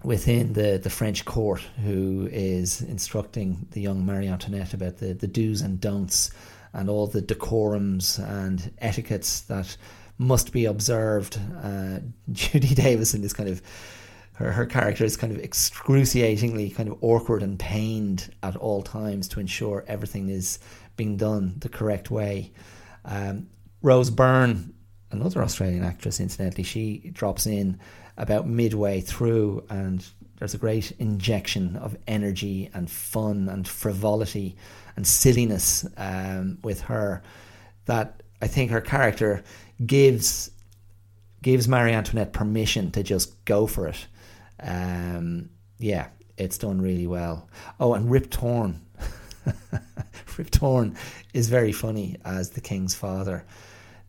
[0.03, 5.27] within the, the French court who is instructing the young Marie Antoinette about the, the
[5.27, 6.31] do's and don'ts
[6.73, 9.77] and all the decorums and etiquettes that
[10.19, 11.39] must be observed.
[11.63, 12.01] Uh,
[12.33, 13.63] Judy Davis in this kind of
[14.35, 19.29] her, her character is kind of excruciatingly kind of awkward and pained at all times
[19.29, 20.59] to ensure everything is
[20.97, 22.53] being done the correct way.
[23.05, 23.49] Um,
[23.83, 24.75] Rose Byrne,
[25.11, 27.79] another Australian actress, incidentally, she drops in
[28.17, 30.07] about midway through, and
[30.39, 34.57] there's a great injection of energy and fun and frivolity
[34.97, 37.23] and silliness um, with her
[37.87, 39.43] that I think her character
[39.85, 40.51] gives
[41.43, 44.07] gives Marie Antoinette permission to just go for it.
[44.61, 47.49] Um, yeah, it's done really well.
[47.81, 48.81] Oh, and Rip Torn.
[50.39, 50.97] Rip Torn
[51.33, 53.45] is very funny as the king's father.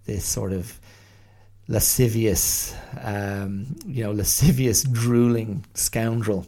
[0.06, 0.80] This sort of
[1.68, 6.46] lascivious, um, you know, lascivious, drooling scoundrel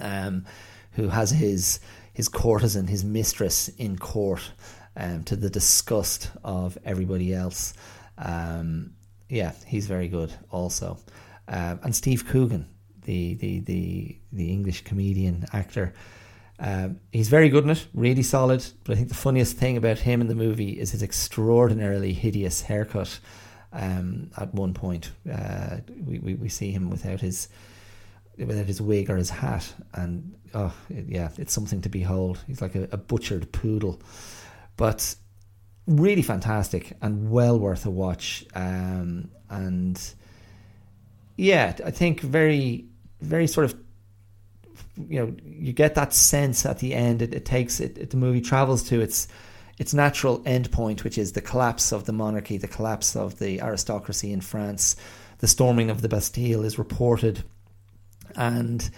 [0.00, 0.44] um,
[0.92, 1.80] who has his
[2.12, 4.50] his courtesan, his mistress in court,
[4.96, 7.74] um, to the disgust of everybody else.
[8.18, 8.94] Um,
[9.28, 10.98] yeah, he's very good also.
[11.46, 12.66] Uh, and Steve Coogan,
[13.04, 15.94] the, the, the, the English comedian actor,
[16.58, 18.64] um, he's very good in it, really solid.
[18.84, 22.62] But I think the funniest thing about him in the movie is his extraordinarily hideous
[22.62, 23.20] haircut.
[23.72, 27.48] Um, at one point, uh, we, we, we see him without his
[28.38, 32.38] without his wig or his hat, and oh it, yeah, it's something to behold.
[32.46, 34.00] He's like a, a butchered poodle,
[34.76, 35.14] but
[35.88, 38.44] really fantastic and well worth a watch.
[38.54, 40.00] Um, and
[41.36, 42.86] yeah, I think very,
[43.20, 43.74] very sort of,
[45.08, 47.22] you know, you get that sense at the end.
[47.22, 49.28] It, it takes it, it, the movie travels to its
[49.78, 54.32] its natural endpoint, which is the collapse of the monarchy, the collapse of the aristocracy
[54.32, 54.96] in France.
[55.38, 57.44] The storming of the Bastille is reported,
[58.34, 58.88] and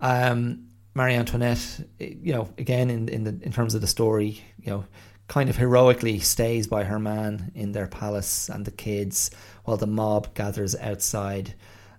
[0.00, 4.70] um, Marie Antoinette, you know, again in in the in terms of the story, you
[4.70, 4.84] know,
[5.28, 9.30] kind of heroically stays by her man in their palace and the kids
[9.64, 11.54] while the mob gathers outside.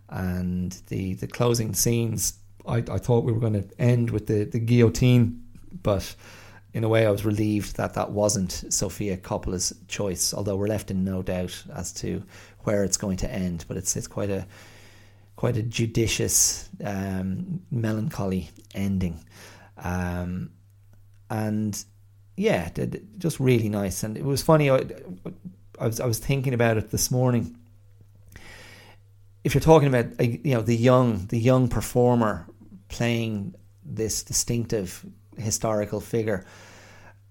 [0.10, 2.36] and the the closing scenes.
[2.66, 5.44] I, I thought we were going to end with the the guillotine,
[5.82, 6.16] but
[6.74, 10.34] in a way, I was relieved that that wasn't Sofia Coppola's choice.
[10.34, 12.24] Although we're left in no doubt as to
[12.62, 14.48] where it's going to end, but it's it's quite a
[15.36, 19.24] quite a judicious, um, melancholy ending,
[19.78, 20.52] um,
[21.30, 21.86] and
[22.38, 22.70] yeah,
[23.20, 24.04] just really nice.
[24.04, 24.72] And it was funny.
[24.72, 24.84] I,
[25.80, 27.56] I was I was thinking about it this morning.
[29.44, 32.48] If you're talking about you know the young the young performer
[32.94, 35.04] playing this distinctive
[35.36, 36.46] historical figure,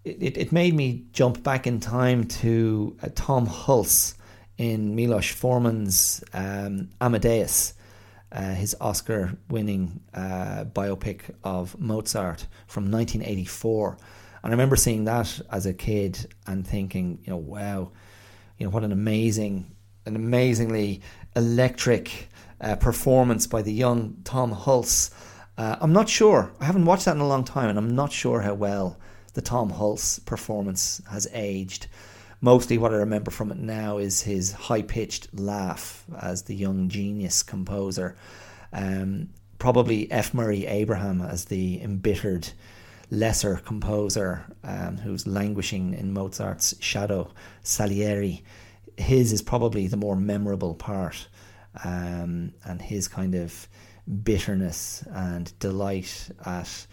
[0.04, 4.14] it, it made me jump back in time to uh, Tom Hulce
[4.58, 7.74] in Milos Forman's um, Amadeus,
[8.32, 13.96] uh, his Oscar winning uh, biopic of Mozart from 1984.
[14.42, 17.92] And I remember seeing that as a kid and thinking, you know, wow,
[18.58, 21.02] you know, what an amazing, an amazingly
[21.36, 22.28] electric
[22.60, 25.10] uh, performance by the young Tom Hulce.
[25.56, 26.52] Uh, I'm not sure.
[26.60, 28.98] I haven't watched that in a long time, and I'm not sure how well
[29.34, 31.86] the Tom Hulce performance has aged.
[32.40, 36.88] Mostly what I remember from it now is his high pitched laugh as the young
[36.88, 38.16] genius composer.
[38.72, 39.28] Um,
[39.58, 40.34] probably F.
[40.34, 42.48] Murray Abraham as the embittered
[43.10, 47.30] lesser composer um, who's languishing in Mozart's shadow,
[47.62, 48.42] Salieri.
[48.96, 51.28] His is probably the more memorable part,
[51.84, 53.68] um, and his kind of
[54.22, 56.86] bitterness and delight at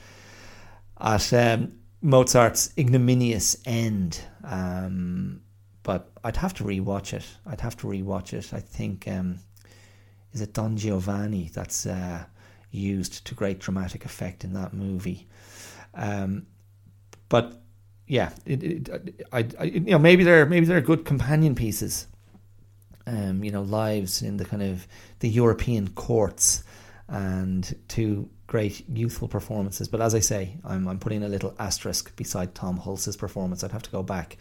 [1.02, 4.22] at um, Mozart's ignominious end.
[4.44, 5.42] Um,
[5.84, 7.26] but I'd have to rewatch it.
[7.46, 8.54] I'd have to rewatch it.
[8.54, 9.40] I think um,
[10.34, 12.26] is it Don Giovanni that's uh,
[12.72, 15.28] used to great dramatic effect in that movie.
[15.94, 16.46] Um,
[17.30, 17.62] but
[18.08, 22.08] yeah, it, it, I, I, you know, maybe they're maybe they're good companion pieces.
[23.08, 24.88] Um, you know, lives in the kind of
[25.20, 26.64] the European courts,
[27.10, 29.88] and two great youthful performances.
[29.88, 33.64] But as I say, I'm, I'm putting a little asterisk beside Tom Hulce's performance.
[33.64, 34.38] I'd have to go back.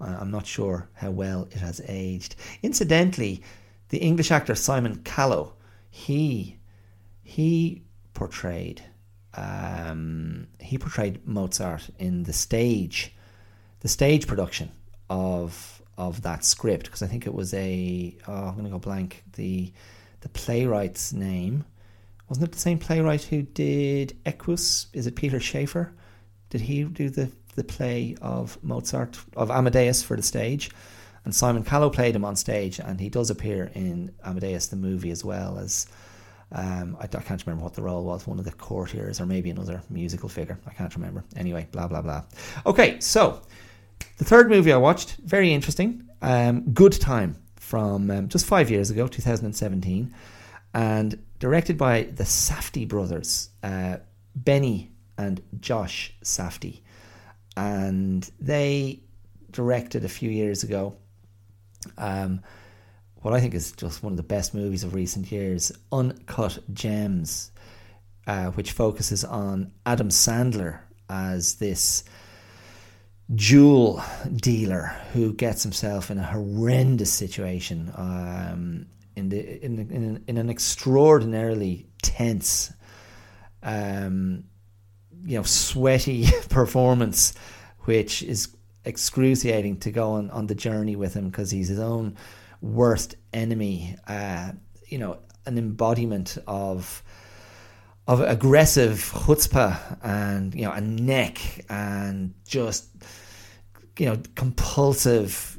[0.00, 2.34] I'm not sure how well it has aged.
[2.62, 3.42] Incidentally,
[3.90, 5.54] the English actor Simon Callow,
[5.90, 6.58] he
[7.22, 7.82] he
[8.14, 8.82] portrayed
[9.34, 13.14] um, he portrayed Mozart in the stage,
[13.80, 14.72] the stage production
[15.08, 18.78] of of that script because I think it was a oh, I'm going to go
[18.78, 19.72] blank the
[20.22, 21.64] the playwright's name
[22.32, 24.86] wasn't it the same playwright who did Equus?
[24.94, 25.92] Is it Peter Shaffer?
[26.48, 30.70] Did he do the the play of Mozart of Amadeus for the stage?
[31.26, 35.10] And Simon Callow played him on stage, and he does appear in Amadeus the movie
[35.10, 35.86] as well as
[36.52, 39.50] um, I, I, can't remember what the role was, one of the courtiers or maybe
[39.50, 40.58] another musical figure.
[40.66, 41.24] I can't remember.
[41.36, 42.22] Anyway, blah blah blah.
[42.64, 43.42] Okay, so
[44.16, 46.08] the third movie I watched, very interesting.
[46.22, 50.14] Um, Good Time from um, just five years ago, 2017
[50.74, 53.96] and directed by the Safdie brothers, uh,
[54.36, 56.82] Benny and Josh Safdie.
[57.56, 59.00] And they
[59.50, 60.94] directed a few years ago
[61.98, 62.44] um,
[63.16, 67.50] what I think is just one of the best movies of recent years, Uncut Gems,
[68.28, 70.78] uh, which focuses on Adam Sandler
[71.10, 72.04] as this
[73.34, 74.00] jewel
[74.32, 78.86] dealer who gets himself in a horrendous situation um,
[79.16, 82.72] in the in in an, in an extraordinarily tense,
[83.62, 84.44] um,
[85.24, 87.34] you know, sweaty performance,
[87.80, 88.54] which is
[88.84, 92.16] excruciating to go on, on the journey with him because he's his own
[92.60, 93.96] worst enemy.
[94.06, 94.52] Uh,
[94.88, 97.02] you know, an embodiment of
[98.06, 101.38] of aggressive chutzpah and you know a neck
[101.68, 102.88] and just
[103.98, 105.51] you know compulsive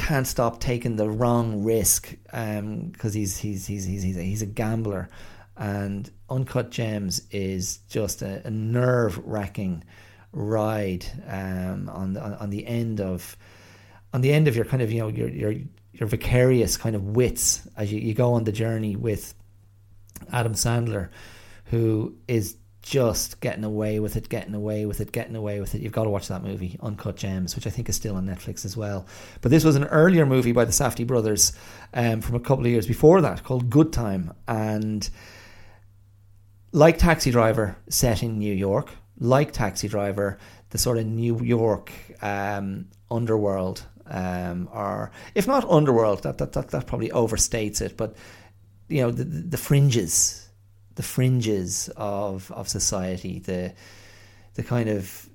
[0.00, 4.42] can't stop taking the wrong risk because um, he's, he's, he's, he's, he's, a, he's
[4.42, 5.10] a gambler.
[5.56, 9.84] And Uncut Gems is just a, a nerve wracking
[10.32, 13.36] ride um, on, the, on the end of
[14.12, 15.54] on the end of your kind of you know your your
[15.92, 19.34] your vicarious kind of wits as you, you go on the journey with
[20.32, 21.10] Adam Sandler,
[21.66, 25.82] who is just getting away with it, getting away with it, getting away with it.
[25.82, 28.64] You've got to watch that movie, Uncut Gems, which I think is still on Netflix
[28.64, 29.06] as well.
[29.42, 31.52] But this was an earlier movie by the Safdie brothers
[31.92, 34.32] um, from a couple of years before that called Good Time.
[34.48, 35.08] And
[36.72, 40.38] like Taxi Driver, set in New York, like Taxi Driver,
[40.70, 41.92] the sort of New York
[42.22, 48.16] um, underworld, um, or if not underworld, that, that, that, that probably overstates it, but
[48.88, 50.48] you know, the, the fringes
[50.94, 53.72] the fringes of of society, the
[54.54, 55.28] the kind of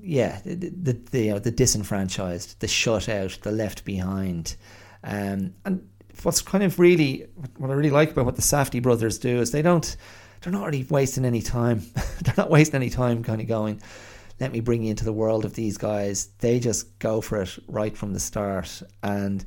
[0.00, 4.56] yeah, the, the, the you know the disenfranchised, the shut out, the left behind,
[5.04, 5.88] um, and
[6.22, 7.26] what's kind of really
[7.56, 9.96] what I really like about what the Safdie brothers do is they don't
[10.42, 11.82] they're not really wasting any time.
[12.22, 13.80] they're not wasting any time kind of going,
[14.40, 16.28] let me bring you into the world of these guys.
[16.38, 18.82] They just go for it right from the start.
[19.02, 19.44] And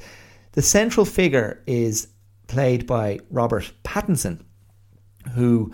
[0.51, 2.07] the central figure is
[2.47, 4.43] played by Robert Pattinson,
[5.33, 5.73] who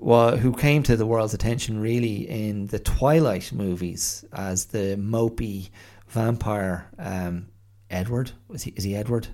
[0.00, 5.70] who came to the world's attention really in the Twilight movies as the mopey
[6.08, 7.48] vampire um,
[7.90, 8.32] Edward.
[8.52, 9.28] Is he, is he Edward?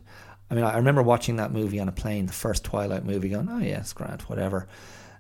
[0.51, 3.49] I mean, I remember watching that movie on a plane, the first Twilight movie, going,
[3.49, 4.69] "Oh it's Grant, whatever."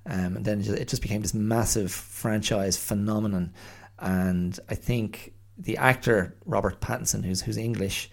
[0.05, 3.53] Um, and then it just became this massive franchise phenomenon.
[3.98, 8.11] And I think the actor Robert Pattinson, who's who's English,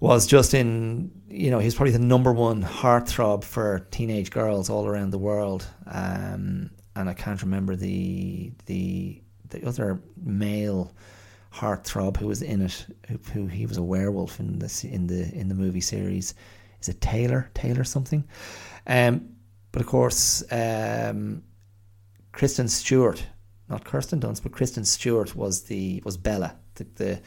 [0.00, 4.86] was just in you know he's probably the number one heartthrob for teenage girls all
[4.86, 5.66] around the world.
[5.86, 10.94] Um, and I can't remember the the the other male
[11.52, 15.32] heartthrob who was in it, who, who he was a werewolf in the in the
[15.34, 16.34] in the movie series.
[16.80, 17.50] Is it Taylor?
[17.54, 18.24] Taylor something?
[18.86, 19.30] Um,
[19.72, 21.42] but of course, um,
[22.32, 23.24] Kristen Stewart,
[23.68, 27.20] not Kirsten Dunst, but Kristen Stewart was the was Bella, the, the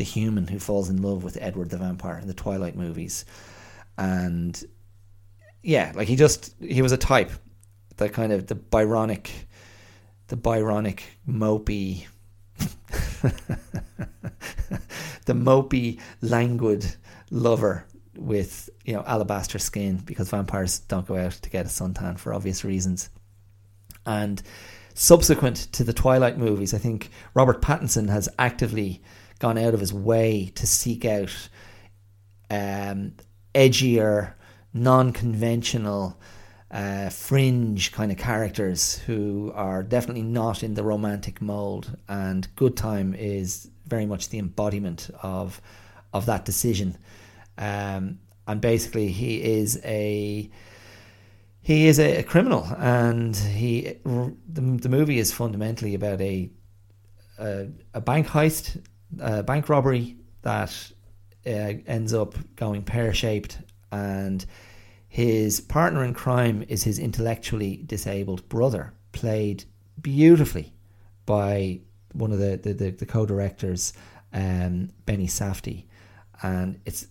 [0.00, 3.26] the human who falls in love with Edward the vampire in the Twilight movies,
[3.98, 4.64] and
[5.62, 7.30] yeah, like he just he was a type,
[7.98, 9.28] the kind of the Byronic,
[10.28, 12.06] the Byronic mopey
[15.26, 16.96] the mopey, languid
[17.30, 17.84] lover
[18.16, 22.32] with you know alabaster skin because vampires don't go out to get a suntan for
[22.32, 23.10] obvious reasons.
[24.06, 24.42] And
[24.94, 29.02] subsequent to the Twilight movies, I think Robert Pattinson has actively
[29.40, 31.48] gone out of his way to seek out
[32.50, 33.14] um,
[33.54, 34.34] edgier,
[34.72, 36.20] non-conventional
[36.70, 41.96] uh, fringe kind of characters who are definitely not in the romantic mold.
[42.08, 45.60] And Good Time is very much the embodiment of
[46.12, 46.96] of that decision.
[47.58, 50.50] Um, and basically, he is a
[51.62, 56.50] he is a, criminal, and he the, the movie is fundamentally about a
[57.38, 58.80] a, a bank heist,
[59.18, 60.92] a bank robbery that
[61.46, 61.50] uh,
[61.86, 63.58] ends up going pear shaped
[63.92, 64.44] and
[65.10, 69.64] his partner in crime is his intellectually disabled brother, played
[70.00, 70.72] beautifully
[71.26, 71.80] by
[72.12, 73.92] one of the, the, the, the co directors,
[74.32, 75.86] um, Benny Safdie.
[76.42, 77.08] And it's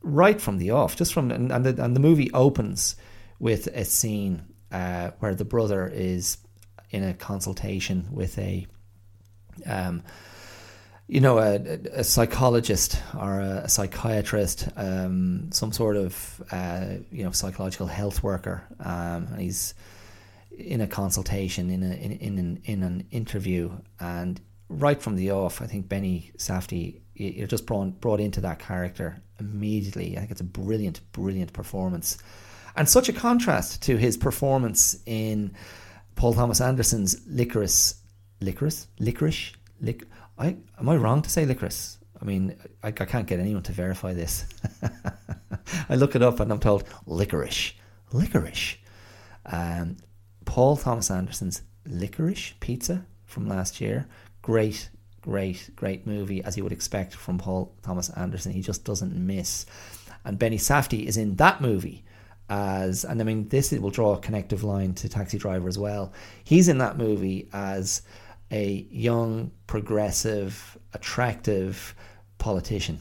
[0.00, 2.96] right from the off, just from, and, and, the, and the movie opens
[3.38, 4.42] with a scene
[4.72, 6.38] uh, where the brother is
[6.88, 8.66] in a consultation with a
[9.66, 10.02] um,
[11.10, 11.56] you know, a,
[11.92, 18.62] a psychologist or a, psychiatrist, um, some sort of, uh, you know, psychological health worker,
[18.78, 19.74] um, he's
[20.56, 25.32] in a consultation, in a in, in an in an interview, and right from the
[25.32, 30.16] off, I think Benny Safdie, you're just brought brought into that character immediately.
[30.16, 32.18] I think it's a brilliant, brilliant performance,
[32.76, 35.56] and such a contrast to his performance in
[36.14, 37.96] Paul Thomas Anderson's Licorice,
[38.40, 40.06] Licorice, Licorice, Lic-
[40.40, 41.98] I am I wrong to say licorice?
[42.20, 44.46] I mean, I, I can't get anyone to verify this.
[45.88, 47.74] I look it up and I'm told licorice,
[48.12, 48.76] licorice.
[49.46, 49.98] Um,
[50.46, 54.06] Paul Thomas Anderson's Licorice Pizza from last year.
[54.42, 54.88] Great,
[55.20, 58.52] great, great movie as you would expect from Paul Thomas Anderson.
[58.52, 59.66] He just doesn't miss.
[60.24, 62.04] And Benny Safdie is in that movie
[62.48, 66.12] as, and I mean, this will draw a connective line to Taxi Driver as well.
[66.44, 68.02] He's in that movie as
[68.50, 71.94] a young, progressive, attractive
[72.38, 73.00] politician.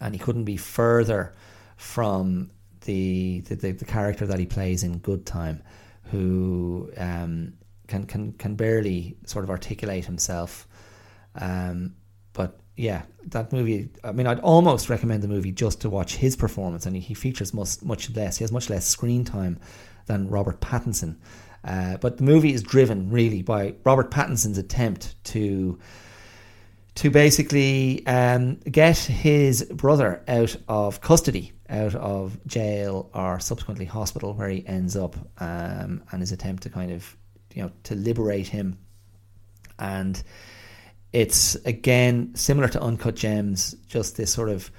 [0.00, 1.34] And he couldn't be further
[1.76, 2.50] from
[2.82, 5.62] the the, the, character that he plays in Good Time,
[6.04, 7.54] who um,
[7.86, 10.68] can, can can barely sort of articulate himself.
[11.34, 11.94] Um,
[12.32, 13.88] but yeah, that movie.
[14.02, 17.14] I mean, I'd almost recommend the movie just to watch his performance, and he, he
[17.14, 18.38] features much much less.
[18.38, 19.58] He has much less screen time
[20.06, 21.16] than Robert Pattinson.
[21.64, 25.78] Uh, but the movie is driven really by Robert Pattinson's attempt to
[26.96, 34.32] to basically um, get his brother out of custody, out of jail or subsequently hospital,
[34.34, 37.16] where he ends up, um, and his attempt to kind of
[37.54, 38.78] you know to liberate him.
[39.78, 40.22] And
[41.12, 44.70] it's again similar to Uncut Gems, just this sort of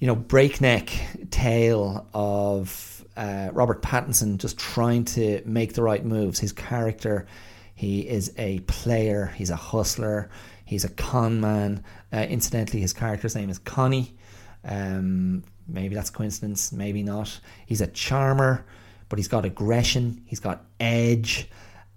[0.00, 0.90] you know breakneck
[1.30, 6.38] tale of uh, Robert Pattinson just trying to make the right moves.
[6.38, 7.26] His character,
[7.74, 10.30] he is a player, he's a hustler,
[10.64, 11.84] he's a con man.
[12.12, 14.16] Uh, incidentally, his character's name is Connie.
[14.64, 17.40] Um, maybe that's coincidence, maybe not.
[17.66, 18.64] He's a charmer,
[19.08, 21.48] but he's got aggression, he's got edge.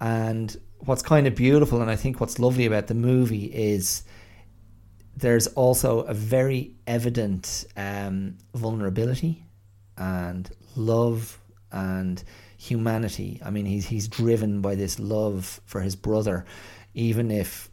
[0.02, 4.04] And what's kind of beautiful, and I think what's lovely about the movie is
[5.16, 9.46] there's also a very evident um, vulnerability
[9.98, 11.40] and love
[11.72, 12.24] and
[12.58, 13.42] humanity.
[13.44, 16.46] I mean, he's he's driven by this love for his brother,
[16.94, 17.70] even if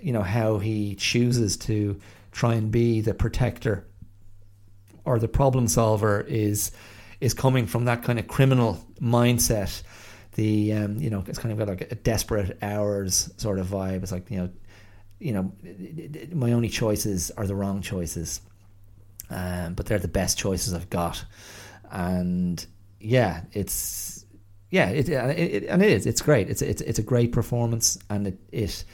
[0.00, 2.00] you know how he chooses to
[2.32, 3.86] try and be the protector
[5.04, 6.72] or the problem solver is
[7.20, 9.82] is coming from that kind of criminal mindset.
[10.34, 14.02] The um, you know it's kind of got like a desperate hours sort of vibe.
[14.02, 14.50] It's like you know
[15.18, 15.52] you know
[16.32, 18.40] my only choices are the wrong choices,
[19.30, 21.24] um, but they're the best choices I've got,
[21.92, 22.64] and
[22.98, 24.24] yeah, it's
[24.70, 26.06] yeah, it, it, it, and it is.
[26.06, 26.48] It's great.
[26.48, 28.84] It's it's it's a great performance, and it, it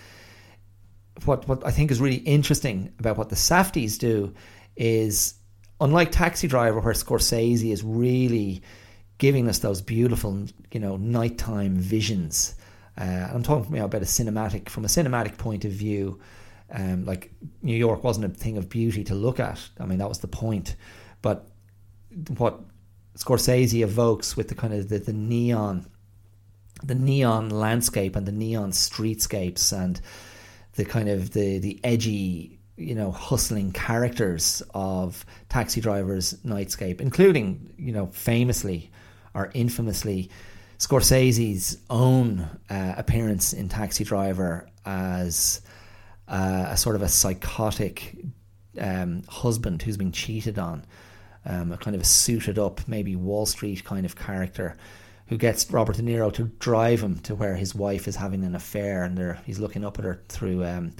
[1.25, 4.35] what what I think is really interesting about what the Safdies do
[4.77, 5.35] is
[5.81, 8.63] unlike Taxi Driver, where Scorsese is really
[9.19, 12.55] giving us those beautiful, you know, nighttime visions.
[12.97, 16.21] Uh, I'm talking you know, about a cinematic, from a cinematic point of view.
[16.71, 17.31] Um, like
[17.63, 19.61] New York wasn't a thing of beauty to look at.
[19.81, 20.77] I mean, that was the point.
[21.23, 21.49] But
[22.37, 22.61] what
[23.19, 25.87] Scorsese evokes with the kind of the, the neon,
[26.85, 30.01] the neon landscape and the neon streetscapes and
[30.75, 37.75] the kind of the the edgy, you know, hustling characters of Taxi Driver's Nightscape, including
[37.77, 38.93] you know famously
[39.35, 40.31] or infamously
[40.79, 45.61] Scorsese's own uh, appearance in Taxi Driver as
[46.29, 48.17] uh, a sort of a psychotic
[48.81, 50.87] um, husband who's been cheated on
[51.49, 54.77] um, a kind of a suited up, maybe Wall Street kind of character
[55.29, 58.55] who gets Robert De Niro to drive him to where his wife is having an
[58.55, 60.65] affair and he's looking up at her through.
[60.65, 60.93] Um,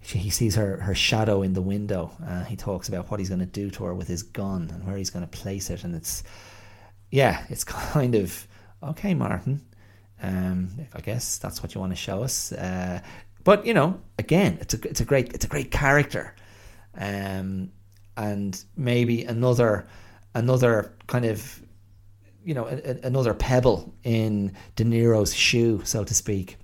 [0.00, 2.10] he sees her, her shadow in the window.
[2.26, 4.84] Uh, he talks about what he's going to do to her with his gun and
[4.84, 5.84] where he's going to place it.
[5.84, 6.24] And it's,
[7.10, 8.48] yeah, it's kind of,
[8.82, 9.64] okay, Martin,
[10.22, 12.50] um, I guess that's what you want to show us.
[12.50, 13.00] Uh,
[13.44, 16.34] but you know, again, it's a it's a great it's a great character.
[16.96, 17.72] Um,
[18.16, 19.86] and maybe another
[20.34, 21.62] another kind of
[22.44, 26.56] you know a, a, another pebble in De Niro's shoe, so to speak,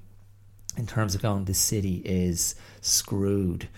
[0.77, 1.45] in terms of going.
[1.45, 3.69] This city is screwed,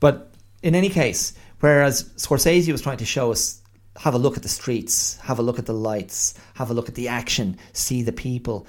[0.00, 0.32] but
[0.62, 3.62] in any case, whereas Scorsese was trying to show us
[3.98, 6.88] have a look at the streets, have a look at the lights, have a look
[6.88, 8.66] at the action, see the people.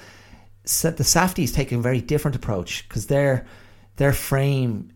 [0.63, 3.45] So the Safdies take a very different approach because their
[3.97, 4.91] their frame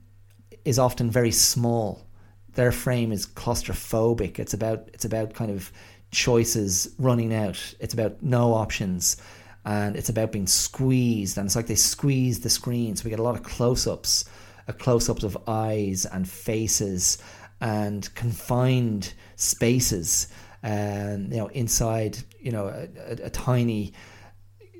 [0.63, 2.05] is often very small
[2.53, 4.39] their frame is claustrophobic.
[4.39, 5.71] It's about it's about kind of
[6.11, 7.73] choices running out.
[7.79, 9.17] It's about no options,
[9.65, 11.37] and it's about being squeezed.
[11.37, 14.25] And it's like they squeeze the screen, so we get a lot of close-ups,
[14.67, 17.17] a close-ups of eyes and faces,
[17.61, 20.27] and confined spaces.
[20.63, 23.93] And you know, inside, you know, a, a, a tiny,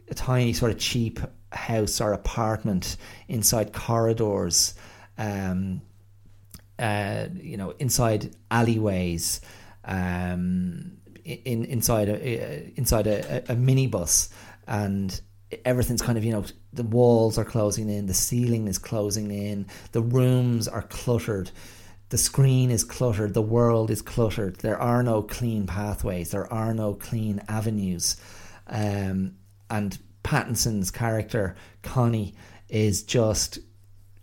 [0.10, 1.20] a tiny sort of cheap
[1.54, 4.76] house or apartment inside corridors.
[5.18, 5.82] Um,
[6.82, 9.40] uh, you know, inside alleyways,
[9.86, 14.30] um, in inside a inside a, a minibus,
[14.68, 15.22] and
[15.64, 16.44] everything's kind of you know
[16.74, 21.52] the walls are closing in, the ceiling is closing in, the rooms are cluttered.
[22.10, 24.58] The screen is cluttered, the world is cluttered.
[24.58, 28.18] There are no clean pathways, there are no clean avenues.
[28.68, 29.36] Um,
[29.70, 32.34] and Pattinson's character, Connie,
[32.68, 33.60] is just,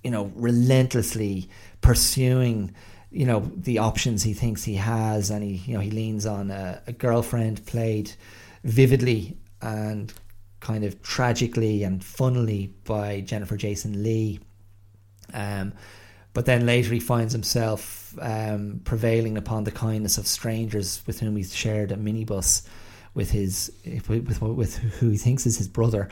[0.02, 1.48] you know, relentlessly
[1.81, 2.75] pursuing
[3.11, 6.51] you know the options he thinks he has and he you know he leans on
[6.51, 8.13] a, a girlfriend played
[8.65, 10.13] vividly and
[10.61, 14.41] kind of tragically and funnily by Jennifer Jason Leigh
[15.33, 15.73] um,
[16.33, 21.37] but then later he finds himself um, prevailing upon the kindness of strangers with whom
[21.37, 22.67] he's shared a minibus
[23.15, 23.73] with his
[24.09, 26.09] with, with, who he thinks is his brother.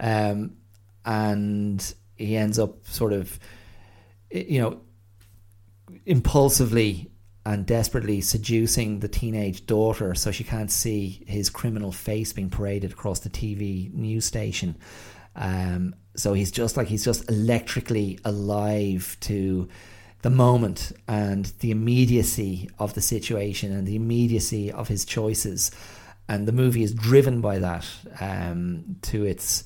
[0.00, 0.56] Um,
[1.04, 3.38] and he ends up sort of
[4.30, 4.80] you know
[6.06, 7.10] impulsively
[7.46, 12.92] and desperately seducing the teenage daughter so she can't see his criminal face being paraded
[12.92, 14.76] across the TV news station.
[15.34, 19.68] Um, so he's just like he's just electrically alive to
[20.22, 25.70] the moment and the immediacy of the situation and the immediacy of his choices.
[26.28, 27.86] And the movie is driven by that
[28.20, 29.64] um, to its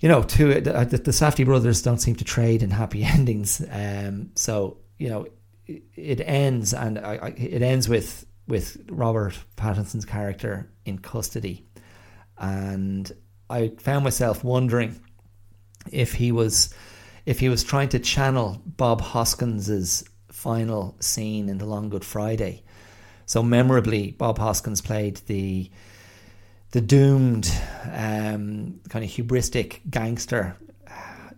[0.00, 3.64] you know, to it, the, the Safdie brothers don't seem to trade in happy endings.
[3.70, 5.26] Um, so you know,
[5.66, 11.66] it, ends, and I, I, it ends with with Robert Pattinson's character in custody,
[12.38, 13.10] and
[13.48, 15.00] I found myself wondering
[15.90, 16.74] if he was
[17.26, 22.62] if he was trying to channel Bob Hoskins's final scene in The Long Good Friday.
[23.26, 25.70] So memorably, Bob Hoskins played the
[26.72, 27.50] the doomed,
[27.84, 30.56] um, kind of hubristic gangster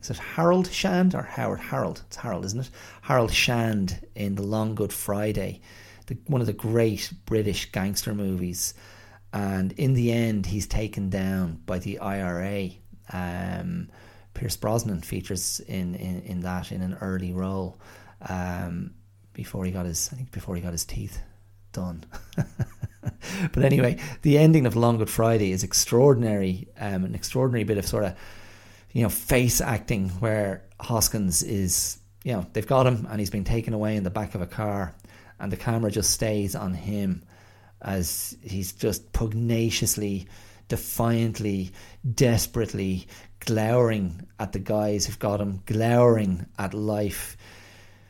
[0.02, 2.02] is it Harold Shand or Howard Harold?
[2.06, 2.70] It's Harold, isn't it?
[3.02, 5.60] Harold Shand in the Long Good Friday,
[6.06, 8.74] the, one of the great British gangster movies.
[9.32, 12.70] And in the end, he's taken down by the IRA.
[13.12, 13.89] Um,
[14.35, 17.81] Pierce Brosnan features in, in, in that in an early role
[18.28, 18.94] um,
[19.32, 21.20] before he got his I think before he got his teeth
[21.73, 22.05] done.
[23.52, 27.86] but anyway, the ending of Long Good Friday is extraordinary, um, an extraordinary bit of
[27.86, 28.14] sort of
[28.97, 33.44] you know face acting where Hoskins is you know they've got him and he's been
[33.44, 34.94] taken away in the back of a car
[35.39, 37.23] and the camera just stays on him
[37.82, 40.27] as he's just pugnaciously
[40.68, 41.73] defiantly
[42.14, 43.06] desperately
[43.40, 47.36] glowering at the guys who've got him, glowering at life,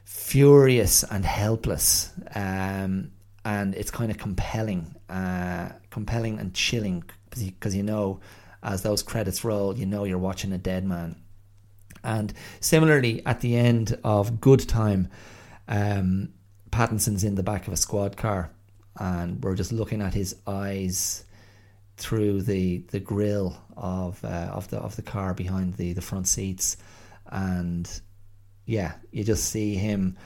[0.05, 2.13] furious and helpless.
[2.35, 3.13] Um,
[3.45, 8.21] and it's kind of compelling, uh, compelling and chilling because you know,
[8.66, 11.16] as those credits roll, you know you're watching a dead man.
[12.02, 15.09] And similarly, at the end of Good Time,
[15.68, 16.30] um,
[16.72, 18.51] Pattinson's in the back of a squad car,
[18.98, 21.24] and we're just looking at his eyes
[21.97, 26.26] through the the grill of uh, of the of the car behind the the front
[26.26, 26.76] seats,
[27.26, 28.01] and
[28.66, 30.16] yeah, you just see him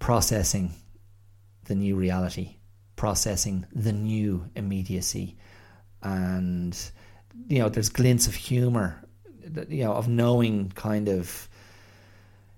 [0.00, 0.72] processing
[1.64, 2.56] the new reality,
[2.96, 5.38] processing the new immediacy,
[6.02, 6.90] and
[7.48, 9.02] you know, there's glints of humor,
[9.68, 11.48] you know, of knowing kind of,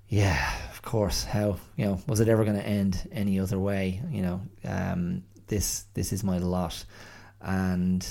[0.08, 4.00] yeah, of course, how you know was it ever going to end any other way?
[4.10, 6.84] You know, um, this this is my lot,
[7.40, 8.06] and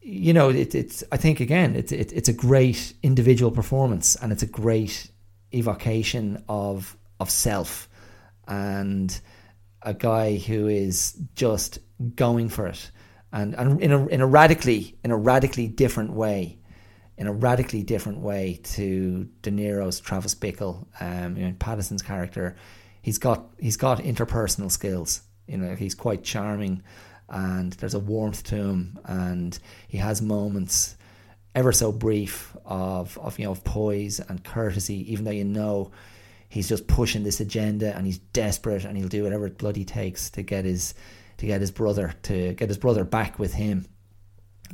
[0.00, 1.02] you know, it, it's.
[1.10, 5.10] I think again, it's it, it's a great individual performance, and it's a great
[5.52, 7.88] evocation of of self,
[8.46, 9.18] and
[9.82, 11.78] a guy who is just
[12.16, 12.90] going for it,
[13.34, 16.58] and and in a in a radically in a radically different way,
[17.18, 22.56] in a radically different way to De Niro's Travis Bickle, um, you know, Pattinson's character.
[23.02, 25.22] He's got he's got interpersonal skills.
[25.46, 26.82] You know, he's quite charming
[27.28, 29.58] and there's a warmth to him, and
[29.88, 30.96] he has moments,
[31.54, 35.90] ever so brief, of of you know of poise and courtesy, even though you know
[36.48, 40.42] he's just pushing this agenda and he's desperate and he'll do whatever bloody takes to
[40.42, 40.94] get his
[41.38, 43.86] to get his brother to get his brother back with him.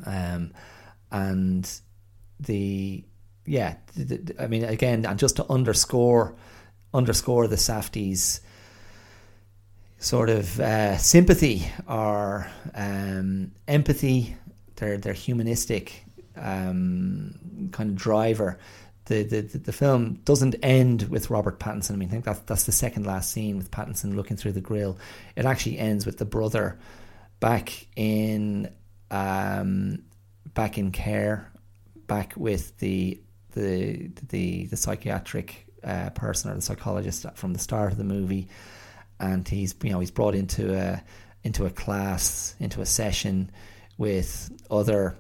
[0.07, 0.53] Um,
[1.11, 1.71] and
[2.39, 3.05] the
[3.47, 6.35] yeah, the, the, I mean again, and just to underscore
[6.93, 8.41] underscore the Safdies
[9.99, 14.37] sort of uh, sympathy or um, empathy,
[14.77, 16.05] their their humanistic
[16.37, 18.59] um, kind of driver.
[19.11, 21.93] The, the the film doesn't end with Robert Pattinson.
[21.93, 24.61] I mean, I think that's that's the second last scene with Pattinson looking through the
[24.61, 24.99] grill.
[25.37, 26.79] It actually ends with the brother
[27.41, 28.71] back in
[29.11, 30.05] um,
[30.55, 31.51] back in care,
[32.07, 33.21] back with the
[33.53, 38.49] the the the psychiatric uh, person or the psychologist from the start of the movie
[39.21, 41.03] and he's you know he's brought into a
[41.45, 43.51] into a class into a session
[43.99, 45.17] with other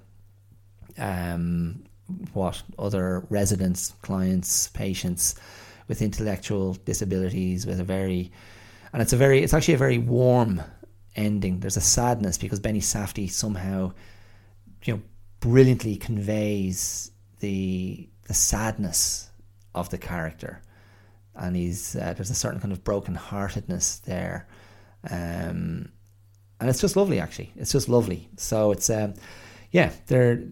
[0.98, 1.84] um,
[2.32, 5.34] what other residents, clients, patients
[5.88, 8.30] with intellectual disabilities with a very
[8.92, 10.62] and it's a very it's actually a very warm
[11.16, 11.60] ending.
[11.60, 13.92] There's a sadness because Benny Safdie somehow
[14.84, 15.02] you know
[15.40, 17.10] brilliantly conveys
[17.40, 19.30] the the sadness
[19.74, 20.62] of the character
[21.34, 24.46] and he's uh, there's a certain kind of broken heartedness there,
[25.10, 25.88] um,
[26.60, 27.18] and it's just lovely.
[27.18, 28.28] Actually, it's just lovely.
[28.36, 29.14] So it's um,
[29.70, 30.42] yeah, there.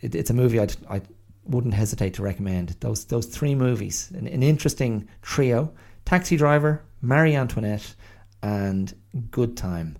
[0.00, 1.02] It, it's a movie I'd, I
[1.44, 2.76] wouldn't hesitate to recommend.
[2.80, 5.72] Those those three movies, an, an interesting trio:
[6.04, 7.94] Taxi Driver, Marie Antoinette,
[8.42, 8.94] and
[9.30, 9.96] Good Time,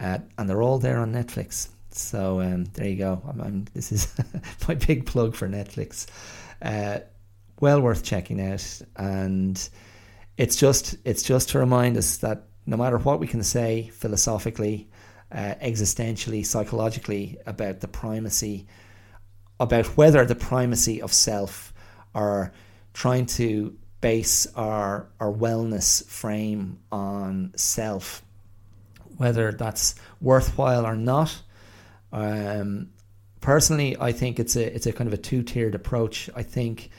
[0.00, 1.68] uh, and they're all there on Netflix.
[1.90, 3.22] So um, there you go.
[3.28, 4.14] I'm, I'm, this is
[4.68, 6.06] my big plug for Netflix.
[6.60, 7.00] Uh,
[7.62, 8.82] well worth checking out.
[8.96, 9.68] And
[10.36, 14.90] it's just it's just to remind us that no matter what we can say philosophically,
[15.30, 18.66] uh, existentially, psychologically about the primacy,
[19.62, 21.72] about whether the primacy of self
[22.14, 22.52] or
[22.92, 28.22] trying to base our our wellness frame on self,
[29.16, 31.40] whether that's worthwhile or not.
[32.12, 32.90] Um,
[33.40, 36.28] personally, I think it's a it's a kind of a two tiered approach.
[36.34, 36.90] I think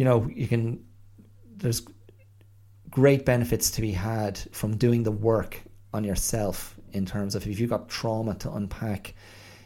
[0.00, 0.82] you know, you can,
[1.58, 1.82] there's
[2.88, 5.60] great benefits to be had from doing the work
[5.92, 9.12] on yourself in terms of if you've got trauma to unpack,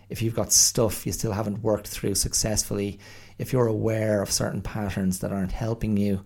[0.08, 2.98] if you've got stuff you still haven't worked through successfully,
[3.38, 6.24] if you're aware of certain patterns that aren't helping you,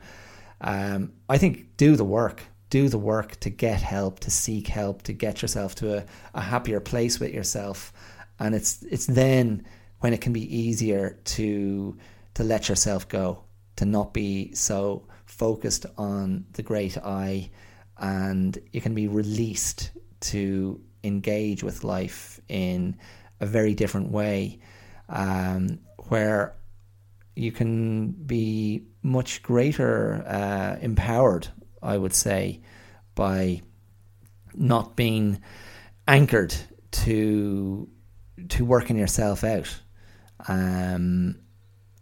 [0.60, 2.42] um, I think do the work.
[2.70, 6.40] Do the work to get help, to seek help, to get yourself to a, a
[6.40, 7.92] happier place with yourself.
[8.38, 9.64] And it's it's then
[10.00, 11.96] when it can be easier to
[12.34, 13.44] to let yourself go
[13.76, 17.50] to not be so focused on the great I,
[17.96, 22.96] and you can be released to engage with life in
[23.40, 24.60] a very different way,
[25.08, 25.78] um,
[26.08, 26.54] where
[27.34, 31.48] you can be much greater uh, empowered,
[31.82, 32.60] I would say,
[33.14, 33.62] by
[34.54, 35.40] not being
[36.06, 36.54] anchored
[36.90, 37.88] to
[38.48, 39.80] to working yourself out.
[40.46, 41.40] Um,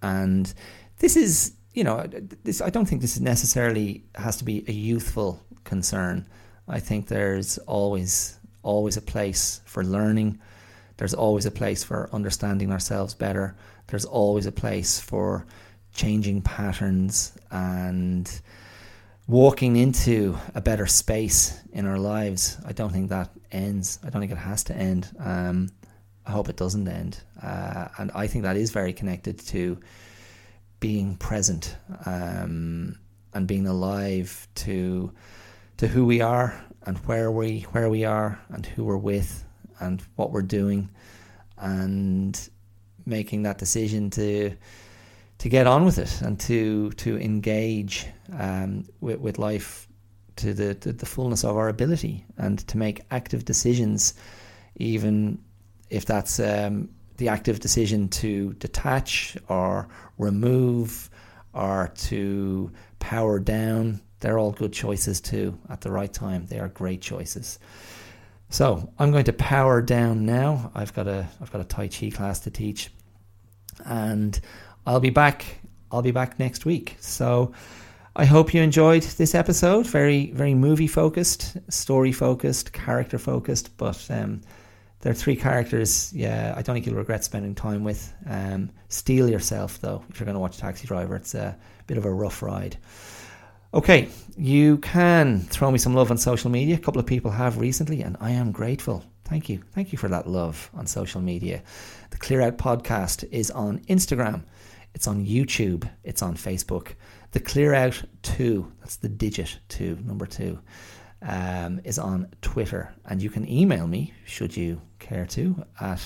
[0.02, 0.52] and
[0.98, 2.06] this is, you know,
[2.44, 6.26] this I don't think this necessarily has to be a youthful concern.
[6.68, 10.38] I think there's always always a place for learning.
[10.96, 13.56] There's always a place for understanding ourselves better.
[13.88, 15.46] There's always a place for
[15.92, 18.40] changing patterns and
[19.26, 22.58] walking into a better space in our lives.
[22.64, 23.98] I don't think that ends.
[24.04, 25.08] I don't think it has to end.
[25.18, 25.70] Um,
[26.26, 27.20] I hope it doesn't end.
[27.42, 29.78] Uh, and I think that is very connected to
[30.80, 32.98] being present um,
[33.32, 35.12] and being alive to
[35.78, 39.45] to who we are and where we where we are and who we're with
[39.80, 40.88] and what we're doing
[41.58, 42.48] and
[43.04, 44.54] making that decision to
[45.38, 48.06] to get on with it and to to engage
[48.38, 49.86] um, with, with life
[50.36, 54.14] to the, to the fullness of our ability and to make active decisions,
[54.76, 55.38] even
[55.90, 59.88] if that's um, the active decision to detach or
[60.18, 61.10] remove
[61.54, 64.00] or to power down.
[64.20, 66.46] They're all good choices too at the right time.
[66.46, 67.58] They are great choices.
[68.48, 70.70] So I'm going to power down now.
[70.74, 72.90] I've got a I've got a Tai Chi class to teach,
[73.84, 74.38] and
[74.86, 75.44] I'll be back.
[75.90, 76.96] I'll be back next week.
[77.00, 77.52] So
[78.14, 79.86] I hope you enjoyed this episode.
[79.86, 83.76] Very, very movie focused, story focused, character focused.
[83.76, 84.40] But um,
[85.00, 86.12] there are three characters.
[86.14, 88.12] Yeah, I don't think you'll regret spending time with.
[88.26, 91.16] Um, steel yourself though if you're going to watch Taxi Driver.
[91.16, 91.56] It's a
[91.86, 92.78] bit of a rough ride.
[93.76, 94.08] Okay,
[94.38, 96.76] you can throw me some love on social media.
[96.76, 99.04] A couple of people have recently, and I am grateful.
[99.24, 99.62] Thank you.
[99.74, 101.62] Thank you for that love on social media.
[102.08, 104.44] The Clear Out podcast is on Instagram.
[104.94, 105.86] It's on YouTube.
[106.04, 106.94] It's on Facebook.
[107.32, 110.58] The Clear Out 2, that's the digit 2, number 2,
[111.20, 112.94] um, is on Twitter.
[113.04, 116.00] And you can email me, should you care to, at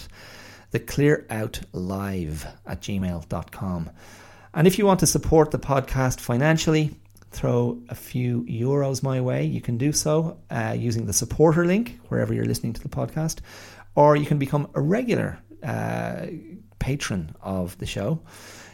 [0.73, 3.91] theclearoutlive at gmail.com.
[4.55, 6.97] And if you want to support the podcast financially,
[7.31, 9.45] throw a few euros my way.
[9.45, 13.39] You can do so uh, using the supporter link wherever you're listening to the podcast,
[13.95, 16.27] or you can become a regular uh,
[16.79, 18.21] patron of the show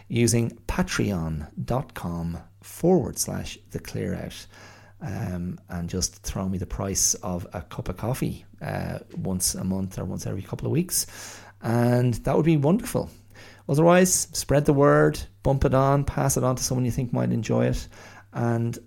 [0.08, 4.46] using patreon.com forward slash the clear out.
[4.98, 9.62] Um, and just throw me the price of a cup of coffee uh, once a
[9.62, 11.06] month or once every couple of weeks.
[11.60, 13.10] And that would be wonderful.
[13.68, 17.32] Otherwise, spread the word, bump it on, pass it on to someone you think might
[17.32, 17.88] enjoy it.
[18.36, 18.78] And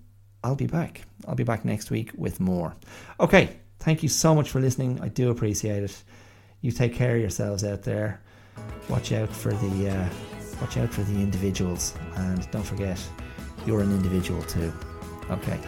[0.44, 1.02] I'll be back.
[1.28, 2.76] I'll be back next week with more.
[3.20, 5.00] Okay, thank you so much for listening.
[5.02, 6.04] I do appreciate it.
[6.62, 8.22] You take care of yourselves out there.
[8.90, 10.10] Watch out for the uh,
[10.62, 13.02] watch out for the individuals, and don't forget,
[13.66, 14.72] you're an individual too.
[15.30, 15.60] Okay,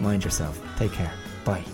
[0.00, 0.60] mind yourself.
[0.78, 1.12] Take care.
[1.44, 1.64] Bye.